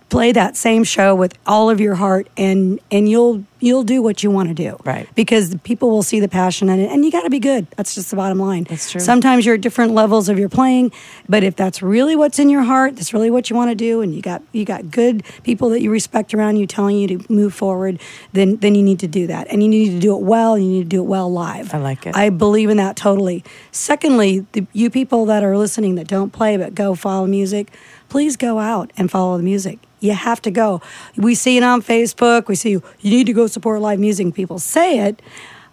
Play 0.09 0.31
that 0.33 0.55
same 0.55 0.83
show 0.83 1.15
with 1.15 1.37
all 1.47 1.69
of 1.69 1.81
your 1.81 1.95
heart, 1.95 2.27
and 2.37 2.79
and 2.91 3.09
you'll 3.09 3.43
you'll 3.59 3.83
do 3.83 4.01
what 4.01 4.21
you 4.21 4.29
want 4.29 4.49
to 4.49 4.53
do. 4.53 4.77
Right. 4.85 5.09
Because 5.15 5.55
people 5.63 5.89
will 5.89 6.03
see 6.03 6.19
the 6.19 6.27
passion 6.27 6.69
in 6.69 6.79
it, 6.79 6.91
and 6.91 7.03
you 7.03 7.11
got 7.11 7.23
to 7.23 7.29
be 7.29 7.39
good. 7.39 7.67
That's 7.71 7.95
just 7.95 8.11
the 8.11 8.15
bottom 8.15 8.39
line. 8.39 8.65
That's 8.65 8.91
true. 8.91 9.01
Sometimes 9.01 9.45
you're 9.45 9.55
at 9.55 9.61
different 9.61 9.93
levels 9.93 10.29
of 10.29 10.37
your 10.37 10.47
playing, 10.47 10.91
but 11.27 11.43
if 11.43 11.55
that's 11.55 11.81
really 11.81 12.15
what's 12.15 12.37
in 12.37 12.51
your 12.51 12.61
heart, 12.61 12.95
that's 12.95 13.13
really 13.13 13.31
what 13.31 13.49
you 13.49 13.55
want 13.55 13.71
to 13.71 13.75
do, 13.75 14.01
and 14.01 14.13
you 14.13 14.21
got 14.21 14.43
you 14.51 14.63
got 14.63 14.91
good 14.91 15.23
people 15.43 15.69
that 15.69 15.81
you 15.81 15.89
respect 15.89 16.33
around 16.33 16.57
you 16.57 16.67
telling 16.67 16.97
you 16.97 17.07
to 17.17 17.33
move 17.33 17.53
forward, 17.53 17.99
then 18.31 18.57
then 18.57 18.75
you 18.75 18.83
need 18.83 18.99
to 18.99 19.07
do 19.07 19.25
that, 19.25 19.47
and 19.49 19.63
you 19.63 19.69
need 19.69 19.89
to 19.89 19.99
do 19.99 20.15
it 20.15 20.21
well, 20.21 20.53
and 20.53 20.63
you 20.63 20.71
need 20.71 20.83
to 20.83 20.89
do 20.89 21.01
it 21.01 21.07
well 21.07 21.31
live. 21.31 21.73
I 21.73 21.79
like 21.79 22.05
it. 22.05 22.15
I 22.15 22.29
believe 22.29 22.69
in 22.69 22.77
that 22.77 22.95
totally. 22.95 23.43
Secondly, 23.71 24.45
the, 24.51 24.67
you 24.71 24.91
people 24.91 25.25
that 25.25 25.43
are 25.43 25.57
listening 25.57 25.95
that 25.95 26.07
don't 26.07 26.31
play 26.31 26.57
but 26.57 26.75
go 26.75 26.93
follow 26.93 27.25
music, 27.25 27.71
please 28.09 28.37
go 28.37 28.59
out 28.59 28.91
and 28.97 29.09
follow 29.09 29.37
the 29.37 29.43
music. 29.43 29.79
You 30.05 30.13
have 30.13 30.41
to 30.43 30.51
go. 30.51 30.81
We 31.17 31.35
see 31.35 31.57
it 31.57 31.63
on 31.63 31.81
Facebook. 31.81 32.47
We 32.47 32.55
see 32.55 32.71
you 32.71 32.83
need 33.03 33.27
to 33.27 33.33
go 33.33 33.47
support 33.47 33.81
live 33.81 33.99
music. 33.99 34.33
People 34.33 34.59
say 34.59 34.99
it, 34.99 35.21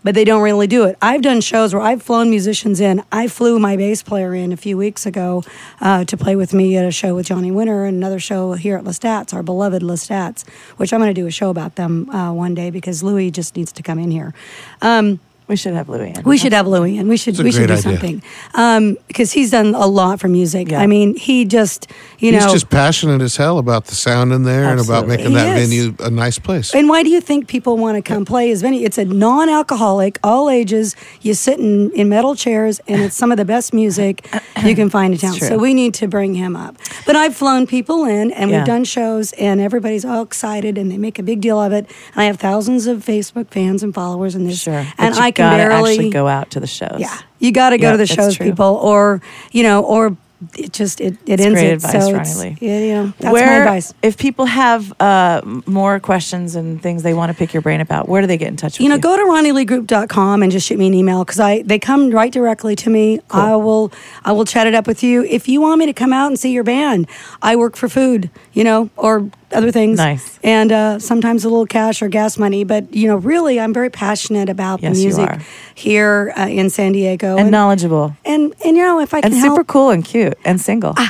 but 0.03 0.15
they 0.15 0.25
don't 0.25 0.43
really 0.43 0.67
do 0.67 0.85
it. 0.85 0.97
I've 1.01 1.23
done 1.23 1.41
shows 1.41 1.75
where 1.75 1.83
I've 1.83 2.03
flown 2.03 2.31
musicians 2.31 2.81
in. 2.81 3.03
I 3.13 3.29
flew 3.29 3.59
my 3.59 3.77
bass 3.77 4.03
player 4.03 4.35
in 4.35 4.53
a 4.53 4.57
few 4.57 4.77
weeks 4.77 5.07
ago 5.07 5.43
uh, 5.81 6.05
to 6.05 6.17
play 6.17 6.37
with 6.37 6.53
me 6.53 6.77
at 6.77 6.85
a 6.85 6.91
show 6.91 7.15
with 7.15 7.27
Johnny 7.27 7.51
Winter 7.51 7.85
and 7.85 7.97
another 7.97 8.19
show 8.19 8.55
here 8.55 8.77
at 8.77 8.85
Lestats, 8.85 9.33
our 9.33 9.43
beloved 9.43 9.83
Lestats, 9.83 10.49
which 10.77 10.93
I'm 10.93 11.01
going 11.01 11.15
to 11.15 11.21
do 11.21 11.27
a 11.27 11.31
show 11.31 11.51
about 11.51 11.77
them 11.77 12.11
uh, 12.11 12.33
one 12.33 12.55
day 12.55 12.71
because 12.71 13.03
Louis 13.03 13.31
just 13.31 13.57
needs 13.57 13.73
to 13.73 13.83
come 13.83 13.99
in 13.99 14.11
here. 14.11 14.35
Um, 14.81 15.21
We 15.49 15.57
should 15.57 15.75
have 15.75 15.89
Louis 15.89 16.13
in. 16.17 16.23
we 16.25 16.39
should 16.39 16.53
have 16.53 16.67
Louis 16.67 16.97
in. 16.97 17.09
We 17.09 17.17
should 17.17 17.37
we 17.39 17.53
should 17.53 17.67
do 17.67 17.75
idea. 17.75 17.83
something 17.83 18.23
um, 18.55 18.97
because 19.09 19.33
he's 19.33 19.51
done 19.51 19.75
a 19.75 19.87
lot 19.87 20.19
for 20.21 20.29
music. 20.29 20.71
Yeah. 20.71 20.81
I 20.81 20.87
mean, 20.87 21.15
he 21.17 21.45
just 21.45 21.89
you 22.19 22.33
He's 22.33 22.47
know. 22.47 22.53
just 22.53 22.71
passionate 22.71 23.21
as 23.21 23.37
hell 23.37 23.59
about 23.59 23.87
the 23.87 23.95
sound 23.95 24.33
in 24.33 24.45
there 24.45 24.65
and 24.71 24.81
about 24.81 25.07
making 25.09 25.29
He 25.31 25.35
that 25.35 25.59
is. 25.59 25.69
venue 25.69 25.95
a 26.01 26.11
nice 26.11 26.39
place. 26.39 26.75
and 26.75 26.89
why 26.89 27.03
do 27.03 27.11
you 27.11 27.21
think 27.21 27.49
people 27.49 27.77
want 27.77 27.97
to 27.97 28.03
come 28.03 28.25
play 28.25 28.49
his 28.49 28.63
venue? 28.63 28.85
It's 28.87 28.97
a 28.99 29.05
non-alcoholic, 29.05 30.19
all 30.23 30.49
ages. 30.49 30.95
You 31.21 31.35
sit 31.35 31.59
in, 31.59 31.91
in 31.93 32.09
metal 32.09 32.35
chairs, 32.35 32.81
and 32.89 33.03
it's 33.03 33.17
some 33.17 33.31
of 33.33 33.37
the 33.39 33.45
best 33.45 33.75
music 33.75 34.27
you 34.65 34.75
can 34.75 34.89
find 34.89 35.13
in 35.13 35.19
town. 35.21 35.35
So 35.35 35.59
we 35.59 35.75
need 35.75 35.95
to 35.95 36.07
bring 36.09 36.35
him 36.35 36.57
up. 36.57 36.77
But 37.05 37.17
I've 37.17 37.37
flown 37.37 37.67
people 37.67 38.05
in, 38.05 38.31
and 38.33 38.51
Yeah. 38.51 38.59
we've 38.59 38.67
done 38.67 38.85
shows, 38.85 39.33
and 39.33 39.61
everybody's 39.61 40.05
all 40.05 40.23
excited, 40.23 40.79
and 40.79 40.91
they 40.91 40.99
make 40.99 41.19
a 41.19 41.23
big 41.23 41.41
deal 41.41 41.61
of 41.61 41.73
it. 41.73 41.87
And 42.15 42.23
I 42.23 42.25
have 42.25 42.39
thousands 42.39 42.87
of 42.87 43.05
Facebook 43.05 43.49
fans 43.51 43.83
and 43.83 43.93
followers, 43.93 44.35
and 44.35 44.47
this, 44.49 44.61
Sure. 44.63 44.87
and 44.99 45.15
I 45.17 45.31
can 45.31 45.42
gotta 45.51 45.75
actually 45.75 46.11
go 46.11 46.27
out 46.29 46.51
to 46.51 46.61
the 46.61 46.67
shows. 46.67 46.99
Yeah, 46.99 47.19
you 47.39 47.53
got 47.53 47.71
to 47.71 47.79
go 47.79 47.93
to 47.93 47.99
the 47.99 48.07
shows, 48.07 48.37
people, 48.37 48.79
or 48.83 49.21
you 49.51 49.63
know, 49.63 49.83
or 49.85 50.17
it 50.57 50.73
just 50.73 51.01
it, 51.01 51.15
it 51.27 51.41
It's 51.41 51.43
ends 51.43 51.55
great 51.61 51.71
it. 51.71 51.73
advice, 51.75 51.93
so 51.93 52.13
Ronnie 52.13 52.51
Lee. 52.51 52.59
yeah, 52.61 52.79
you 52.79 52.93
know, 52.95 53.13
that's 53.19 53.33
where, 53.33 53.47
my 53.47 53.57
advice. 53.59 53.95
If 54.03 54.17
people 54.19 54.47
have 54.47 54.93
uh, 55.01 55.41
more 55.67 56.01
questions 56.01 56.55
and 56.57 56.83
things 56.83 57.03
they 57.03 57.15
want 57.15 57.31
to 57.33 57.37
pick 57.39 57.53
your 57.55 57.61
brain 57.63 57.81
about, 57.81 58.09
where 58.09 58.21
do 58.21 58.27
they 58.27 58.37
get 58.39 58.49
in 58.49 58.57
touch 58.57 58.75
with 58.75 58.81
You 58.81 58.85
you? 58.85 58.91
know, 58.91 58.99
go 58.99 59.17
to 59.17 59.23
ronnieleegroup.com 59.23 60.43
and 60.43 60.53
just 60.53 60.67
shoot 60.67 60.79
me 60.79 60.87
an 60.87 60.95
email 60.95 61.25
because 61.25 61.41
I 61.41 61.63
they 61.63 61.79
come 61.79 62.11
right 62.11 62.33
directly 62.33 62.77
to 62.77 62.91
me. 62.91 63.21
I 63.31 63.57
will 63.57 63.93
I 64.25 64.33
will 64.33 64.45
chat 64.45 64.67
it 64.67 64.75
up 64.75 64.87
with 64.87 65.03
you. 65.03 65.25
If 65.25 65.49
you 65.49 65.61
want 65.61 65.79
me 65.79 65.87
to 65.87 65.93
come 65.93 66.13
out 66.13 66.27
and 66.29 66.39
see 66.39 66.53
your 66.53 66.65
band, 66.65 67.07
I 67.41 67.57
work 67.57 67.77
for 67.77 67.89
food, 67.89 68.31
you 68.53 68.65
know, 68.65 68.91
or 68.97 69.31
other 69.53 69.71
things. 69.71 69.99
Nice. 69.99 70.39
And 70.43 70.73
uh, 70.73 70.99
sometimes 70.99 71.45
a 71.45 71.49
little 71.51 71.67
cash 71.67 72.01
or 72.01 72.09
gas 72.09 72.39
money, 72.39 72.65
but 72.65 72.95
you 72.95 73.07
know, 73.07 73.17
really, 73.17 73.61
I'm 73.61 73.75
very 73.75 73.91
passionate 73.91 74.49
about 74.49 74.83
Yes, 74.83 74.97
the 74.97 75.05
music 75.05 75.41
here 75.75 76.33
uh, 76.37 76.47
in 76.49 76.71
San 76.71 76.93
Diego. 76.93 77.37
and 77.37 77.51
knowledgeable 77.51 78.17
and 78.25 78.55
and 78.65 78.77
you 78.77 78.83
know, 78.83 79.01
if 79.01 79.13
I 79.15 79.21
can 79.21 79.33
and 79.33 79.41
help, 79.41 79.53
super 79.57 79.65
cool 79.65 79.91
and 79.91 80.05
cute 80.05 80.32
and 80.45 80.61
single. 80.61 80.95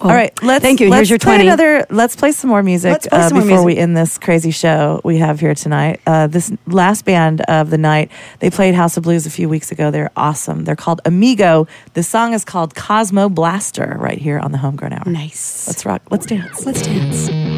Well, 0.00 0.10
All 0.10 0.14
right, 0.14 0.42
let's 0.42 0.62
thank 0.62 0.80
you. 0.80 0.90
Let's 0.90 0.98
Here's 0.98 1.10
your 1.10 1.18
play 1.18 1.36
20. 1.36 1.48
another. 1.48 1.86
Let's 1.88 2.16
play 2.16 2.30
some 2.32 2.50
more 2.50 2.62
music 2.62 2.92
Let's 2.92 3.06
play 3.06 3.18
uh, 3.18 3.28
some 3.28 3.38
more 3.38 3.46
before 3.46 3.64
we 3.64 3.78
end 3.78 3.96
this 3.96 4.18
crazy 4.18 4.50
show 4.50 5.00
we 5.04 5.16
have 5.18 5.40
here 5.40 5.54
tonight. 5.54 6.00
Uh, 6.06 6.26
this 6.26 6.52
last 6.66 7.06
band 7.06 7.40
of 7.42 7.70
the 7.70 7.78
night, 7.78 8.10
they 8.40 8.50
played 8.50 8.74
House 8.74 8.98
of 8.98 9.04
Blues 9.04 9.24
a 9.24 9.30
few 9.30 9.48
weeks 9.48 9.72
ago. 9.72 9.90
They're 9.90 10.12
awesome. 10.14 10.64
They're 10.64 10.76
called 10.76 11.00
Amigo. 11.06 11.66
The 11.94 12.02
song 12.02 12.34
is 12.34 12.44
called 12.44 12.74
Cosmo 12.74 13.30
Blaster. 13.30 13.96
Right 13.98 14.18
here 14.18 14.38
on 14.38 14.52
the 14.52 14.58
Homegrown 14.58 14.92
Hour. 14.92 15.04
Nice. 15.06 15.66
Let's 15.66 15.86
rock. 15.86 16.02
Let's 16.10 16.26
dance. 16.26 16.66
Let's 16.66 16.82
dance. 16.82 17.55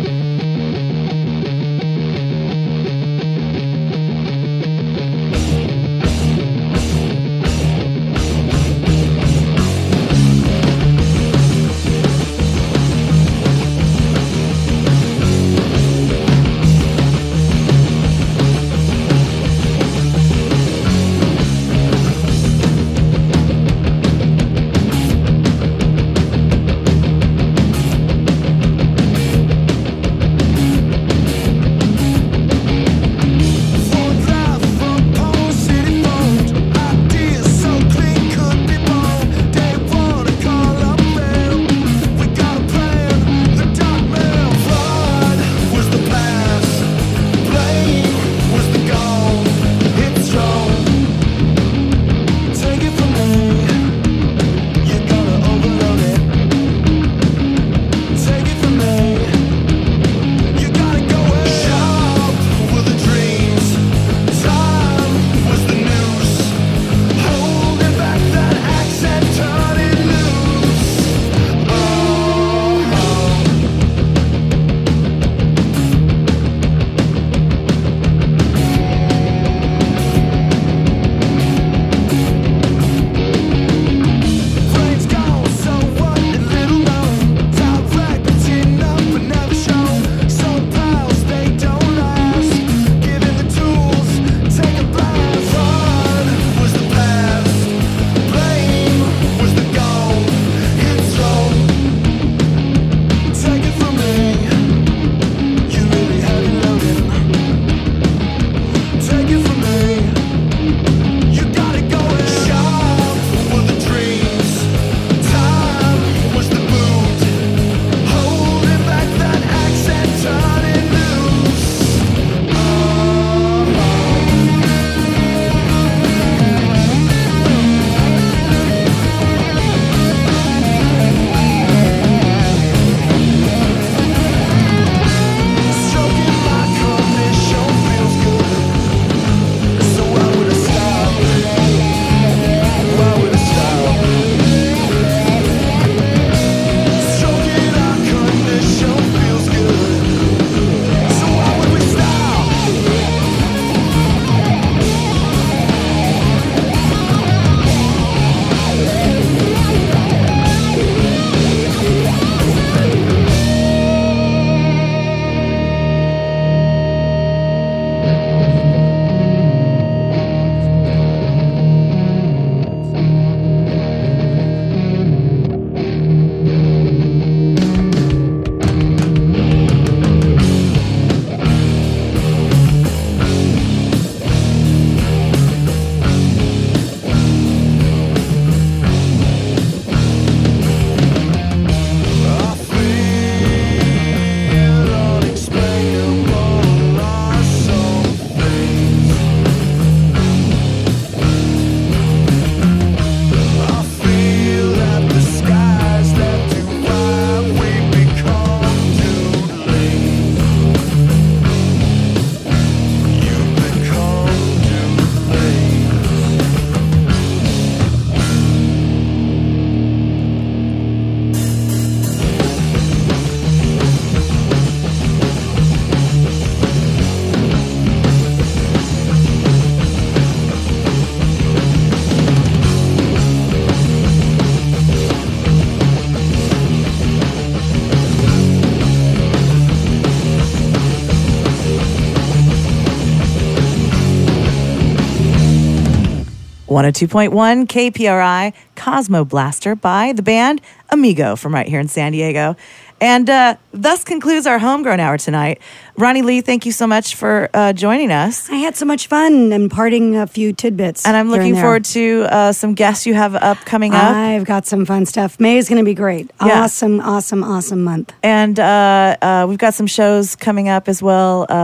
102.1 246.78 247.66
KPRI 247.66 248.52
Cosmo 248.76 249.24
Blaster 249.24 249.74
by 249.74 250.12
the 250.12 250.22
band 250.22 250.60
Amigo 250.90 251.34
from 251.34 251.52
right 251.52 251.66
here 251.66 251.80
in 251.80 251.88
San 251.88 252.12
Diego. 252.12 252.54
And 253.00 253.28
uh, 253.28 253.56
thus 253.72 254.04
concludes 254.04 254.46
our 254.46 254.60
homegrown 254.60 255.00
hour 255.00 255.18
tonight. 255.18 255.60
Ronnie 255.98 256.22
Lee, 256.22 256.42
thank 256.42 256.64
you 256.64 256.70
so 256.70 256.86
much 256.86 257.16
for 257.16 257.50
uh, 257.52 257.72
joining 257.72 258.12
us. 258.12 258.48
I 258.48 258.54
had 258.54 258.76
so 258.76 258.86
much 258.86 259.08
fun 259.08 259.52
imparting 259.52 260.14
a 260.14 260.28
few 260.28 260.52
tidbits. 260.52 261.04
And 261.04 261.16
I'm 261.16 261.28
looking 261.28 261.54
there. 261.54 261.62
forward 261.62 261.84
to 261.86 262.24
uh, 262.30 262.52
some 262.52 262.74
guests 262.74 263.04
you 263.04 263.14
have 263.14 263.34
up 263.34 263.58
coming 263.64 263.92
up. 263.94 264.14
I've 264.14 264.44
got 264.44 264.64
some 264.64 264.86
fun 264.86 265.06
stuff. 265.06 265.40
May 265.40 265.58
is 265.58 265.68
going 265.68 265.80
to 265.80 265.84
be 265.84 265.94
great. 265.94 266.30
Yeah. 266.40 266.62
Awesome, 266.62 267.00
awesome, 267.00 267.42
awesome 267.42 267.82
month. 267.82 268.12
And 268.22 268.60
uh, 268.60 269.16
uh, 269.20 269.46
we've 269.48 269.58
got 269.58 269.74
some 269.74 269.88
shows 269.88 270.36
coming 270.36 270.68
up 270.68 270.88
as 270.88 271.02
well. 271.02 271.46
Uh, 271.48 271.54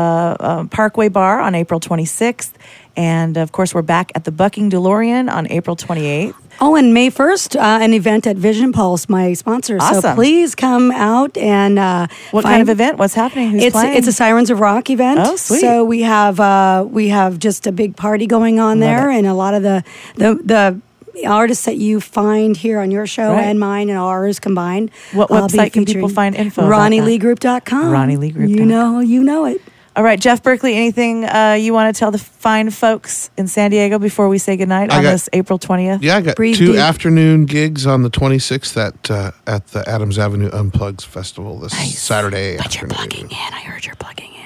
uh, 0.41 0.65
Parkway 0.65 1.11
Bar 1.11 1.39
on 1.39 1.55
April 1.55 1.79
26th. 1.79 2.51
And 2.97 3.37
of 3.37 3.53
course, 3.53 3.75
we're 3.75 3.83
back 3.83 4.13
at 4.15 4.25
the 4.25 4.33
Bucking 4.33 4.71
DeLorean 4.71 5.31
on 5.31 5.51
April 5.51 5.77
28th. 5.77 6.35
Oh, 6.61 6.77
and 6.77 6.95
May 6.95 7.11
1st, 7.11 7.57
uh, 7.57 7.83
an 7.83 7.93
event 7.93 8.29
at 8.29 8.37
Vision 8.37 8.73
Pulse, 8.73 9.09
my 9.09 9.33
sponsor. 9.33 9.81
So 9.81 10.15
please 10.15 10.55
come 10.55 10.93
out 10.93 11.37
and. 11.37 11.79
Uh, 11.79 12.07
What 12.31 12.45
kind 12.45 12.63
of 12.63 12.69
event? 12.69 12.99
What's 12.99 13.15
happening? 13.15 13.51
Who's 13.51 13.65
it's 13.65 13.73
playing? 13.73 13.97
it's 13.97 14.07
a 14.07 14.13
Sirens 14.25 14.49
of 14.51 14.59
Rock 14.61 14.89
event. 14.91 15.21
Oh, 15.23 15.37
sweet. 15.37 15.61
So 15.61 15.85
we 15.85 16.01
have 16.03 16.41
uh, 16.41 16.87
we 16.89 17.09
have 17.09 17.39
just 17.39 17.67
a 17.67 17.73
big 17.73 17.95
party 17.97 18.27
going 18.27 18.59
on 18.59 18.81
Love 18.81 18.89
there, 18.89 19.11
it. 19.11 19.19
and 19.19 19.27
a 19.27 19.35
lot 19.35 19.53
of 19.55 19.63
the 19.63 19.85
the 20.17 20.35
the 20.47 20.81
artists 21.29 21.65
that 21.67 21.77
you 21.77 22.01
find 22.01 22.57
here 22.57 22.81
on 22.81 22.91
your 22.91 23.07
show 23.07 23.33
Right. 23.33 23.45
and 23.45 23.61
mine 23.61 23.89
and 23.91 23.99
ours 23.99 24.41
combined. 24.41 24.91
What 25.13 25.31
I'll 25.31 25.47
website 25.49 25.73
can 25.73 25.85
people 25.85 26.09
find 26.09 26.35
info? 26.35 26.63
RonnieLeeGroup.com. 26.63 27.85
RonnieLeeGroup.com. 27.93 28.49
You 28.49 28.65
know, 28.65 29.01
you 29.01 29.23
know 29.23 29.45
it. 29.45 29.61
All 29.97 30.03
right, 30.03 30.19
Jeff 30.21 30.43
Berkeley, 30.43 30.75
anything 30.75 31.25
uh, 31.25 31.53
you 31.59 31.73
want 31.73 31.95
to 31.95 31.99
tell 31.99 32.11
the 32.11 32.19
fine 32.19 32.71
folks 32.71 33.31
in 33.37 33.47
San 33.47 33.71
Diego 33.71 34.01
before 34.01 34.29
we 34.29 34.39
say 34.39 34.57
goodnight 34.57 34.93
I 34.93 34.97
on 34.97 35.03
got- 35.05 35.13
this 35.13 35.29
April 35.33 35.57
20th? 35.59 36.01
Yeah, 36.03 36.17
I 36.17 36.21
got 36.21 36.35
Breathe 36.37 36.57
two 36.57 36.73
deep. 36.73 36.77
afternoon 36.81 37.47
gigs 37.47 37.87
on 37.87 38.03
the 38.03 38.11
26th 38.11 38.77
at 38.77 39.11
uh, 39.11 39.31
at 39.47 39.69
the 39.69 39.89
Adams 39.89 40.19
Avenue 40.19 40.51
Unplugs 40.51 41.05
Festival 41.05 41.61
this 41.61 41.73
Saturday 41.97 42.57
But 42.57 42.81
you're 42.81 42.89
plugging 42.89 43.31
in. 43.31 43.37
I 43.53 43.61
heard 43.61 43.87
you're 43.87 43.95
plugging 43.95 44.35
in. 44.35 44.41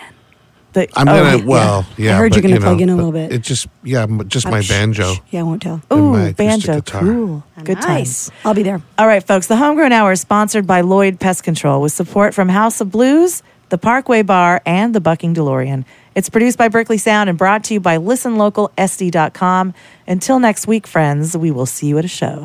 The- 0.75 0.89
I'm 0.95 1.09
oh, 1.09 1.33
gonna 1.39 1.47
well, 1.47 1.87
yeah. 1.97 2.17
I 2.17 2.19
heard 2.19 2.35
you're 2.35 2.43
gonna 2.43 2.55
you 2.55 2.61
know, 2.61 2.67
plug 2.67 2.81
in 2.83 2.91
a 2.91 2.95
little 2.97 3.13
bit. 3.13 3.33
It 3.33 3.41
just 3.41 3.69
yeah, 3.83 4.03
m- 4.03 4.29
just 4.29 4.47
my 4.51 4.61
Shh, 4.61 4.69
banjo. 4.69 5.15
shh. 5.15 5.21
Yeah, 5.31 5.41
I 5.41 5.43
won't 5.45 5.63
tell. 5.63 5.81
and 5.91 5.99
Ooh, 6.15 6.33
banjo. 6.35 6.75
guitar. 6.75 7.01
Cool. 7.01 7.43
Good 7.65 7.79
nice. 7.79 7.85
times. 8.29 8.31
I'll 8.45 8.53
be 8.53 8.65
there. 8.65 8.83
All 8.99 9.07
right, 9.07 9.27
folks. 9.27 9.47
The 9.47 9.57
Homegrown 9.57 9.93
Hour 9.93 10.13
is 10.13 10.21
sponsored 10.21 10.67
by 10.67 10.83
Lloyd 10.83 11.19
Pest 11.19 11.43
Control 11.43 11.81
with 11.81 11.93
support 11.93 12.35
from 12.35 12.51
House 12.51 12.83
of 12.83 12.91
Blues, 12.91 13.43
the 13.71 13.79
Parkway 13.79 14.23
Bar, 14.23 14.63
and 14.65 14.95
the 14.95 15.01
Bucking 15.01 15.35
DeLorean. 15.35 15.85
It's 16.15 16.29
produced 16.29 16.59
by 16.59 16.69
Berkeley 16.69 16.99
Sound 16.99 17.29
and 17.29 17.39
brought 17.39 17.65
to 17.65 17.75
you 17.75 17.81
by 17.81 17.99
ListenLocalSD.com. 17.99 19.75
Until 20.07 20.39
next 20.39 20.67
week, 20.67 20.87
friends, 20.87 21.37
we 21.37 21.51
will 21.51 21.67
see 21.67 21.87
you 21.87 21.99
at 21.99 22.05
a 22.05 22.09
show. 22.09 22.43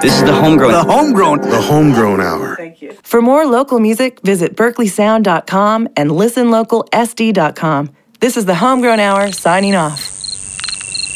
This 0.00 0.14
is 0.16 0.22
the 0.22 0.34
homegrown. 0.34 0.72
The 0.72 0.82
homegrown. 0.82 1.40
The 1.40 1.62
homegrown 1.62 2.20
hour. 2.20 2.56
Thank 2.56 2.82
you. 2.82 2.92
For 3.02 3.22
more 3.22 3.46
local 3.46 3.80
music, 3.80 4.20
visit 4.20 4.54
berkeleysound.com 4.54 5.88
and 5.96 6.10
listenlocalsd.com. 6.10 7.90
This 8.20 8.36
is 8.36 8.44
the 8.44 8.54
Homegrown 8.54 9.00
Hour 9.00 9.32
signing 9.32 9.74
off. 9.74 10.13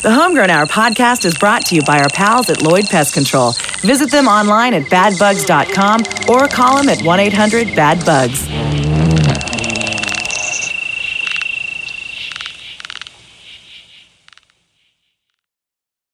The 0.01 0.13
Homegrown 0.13 0.49
Hour 0.49 0.67
podcast 0.67 1.25
is 1.25 1.37
brought 1.37 1.67
to 1.67 1.75
you 1.75 1.83
by 1.83 1.99
our 1.99 2.09
pals 2.09 2.49
at 2.51 2.63
Lloyd 2.63 2.87
Pest 2.89 3.15
Control. 3.15 3.55
Visit 3.81 4.13
them 4.13 4.29
online 4.29 4.73
at 4.75 4.85
badbugs.com 4.85 6.03
or 6.29 6.47
call 6.47 6.77
them 6.77 6.89
at 6.89 7.03
1 7.03 7.21
800 7.21 7.75
BAD 7.75 8.05
BUGS. 8.05 9.18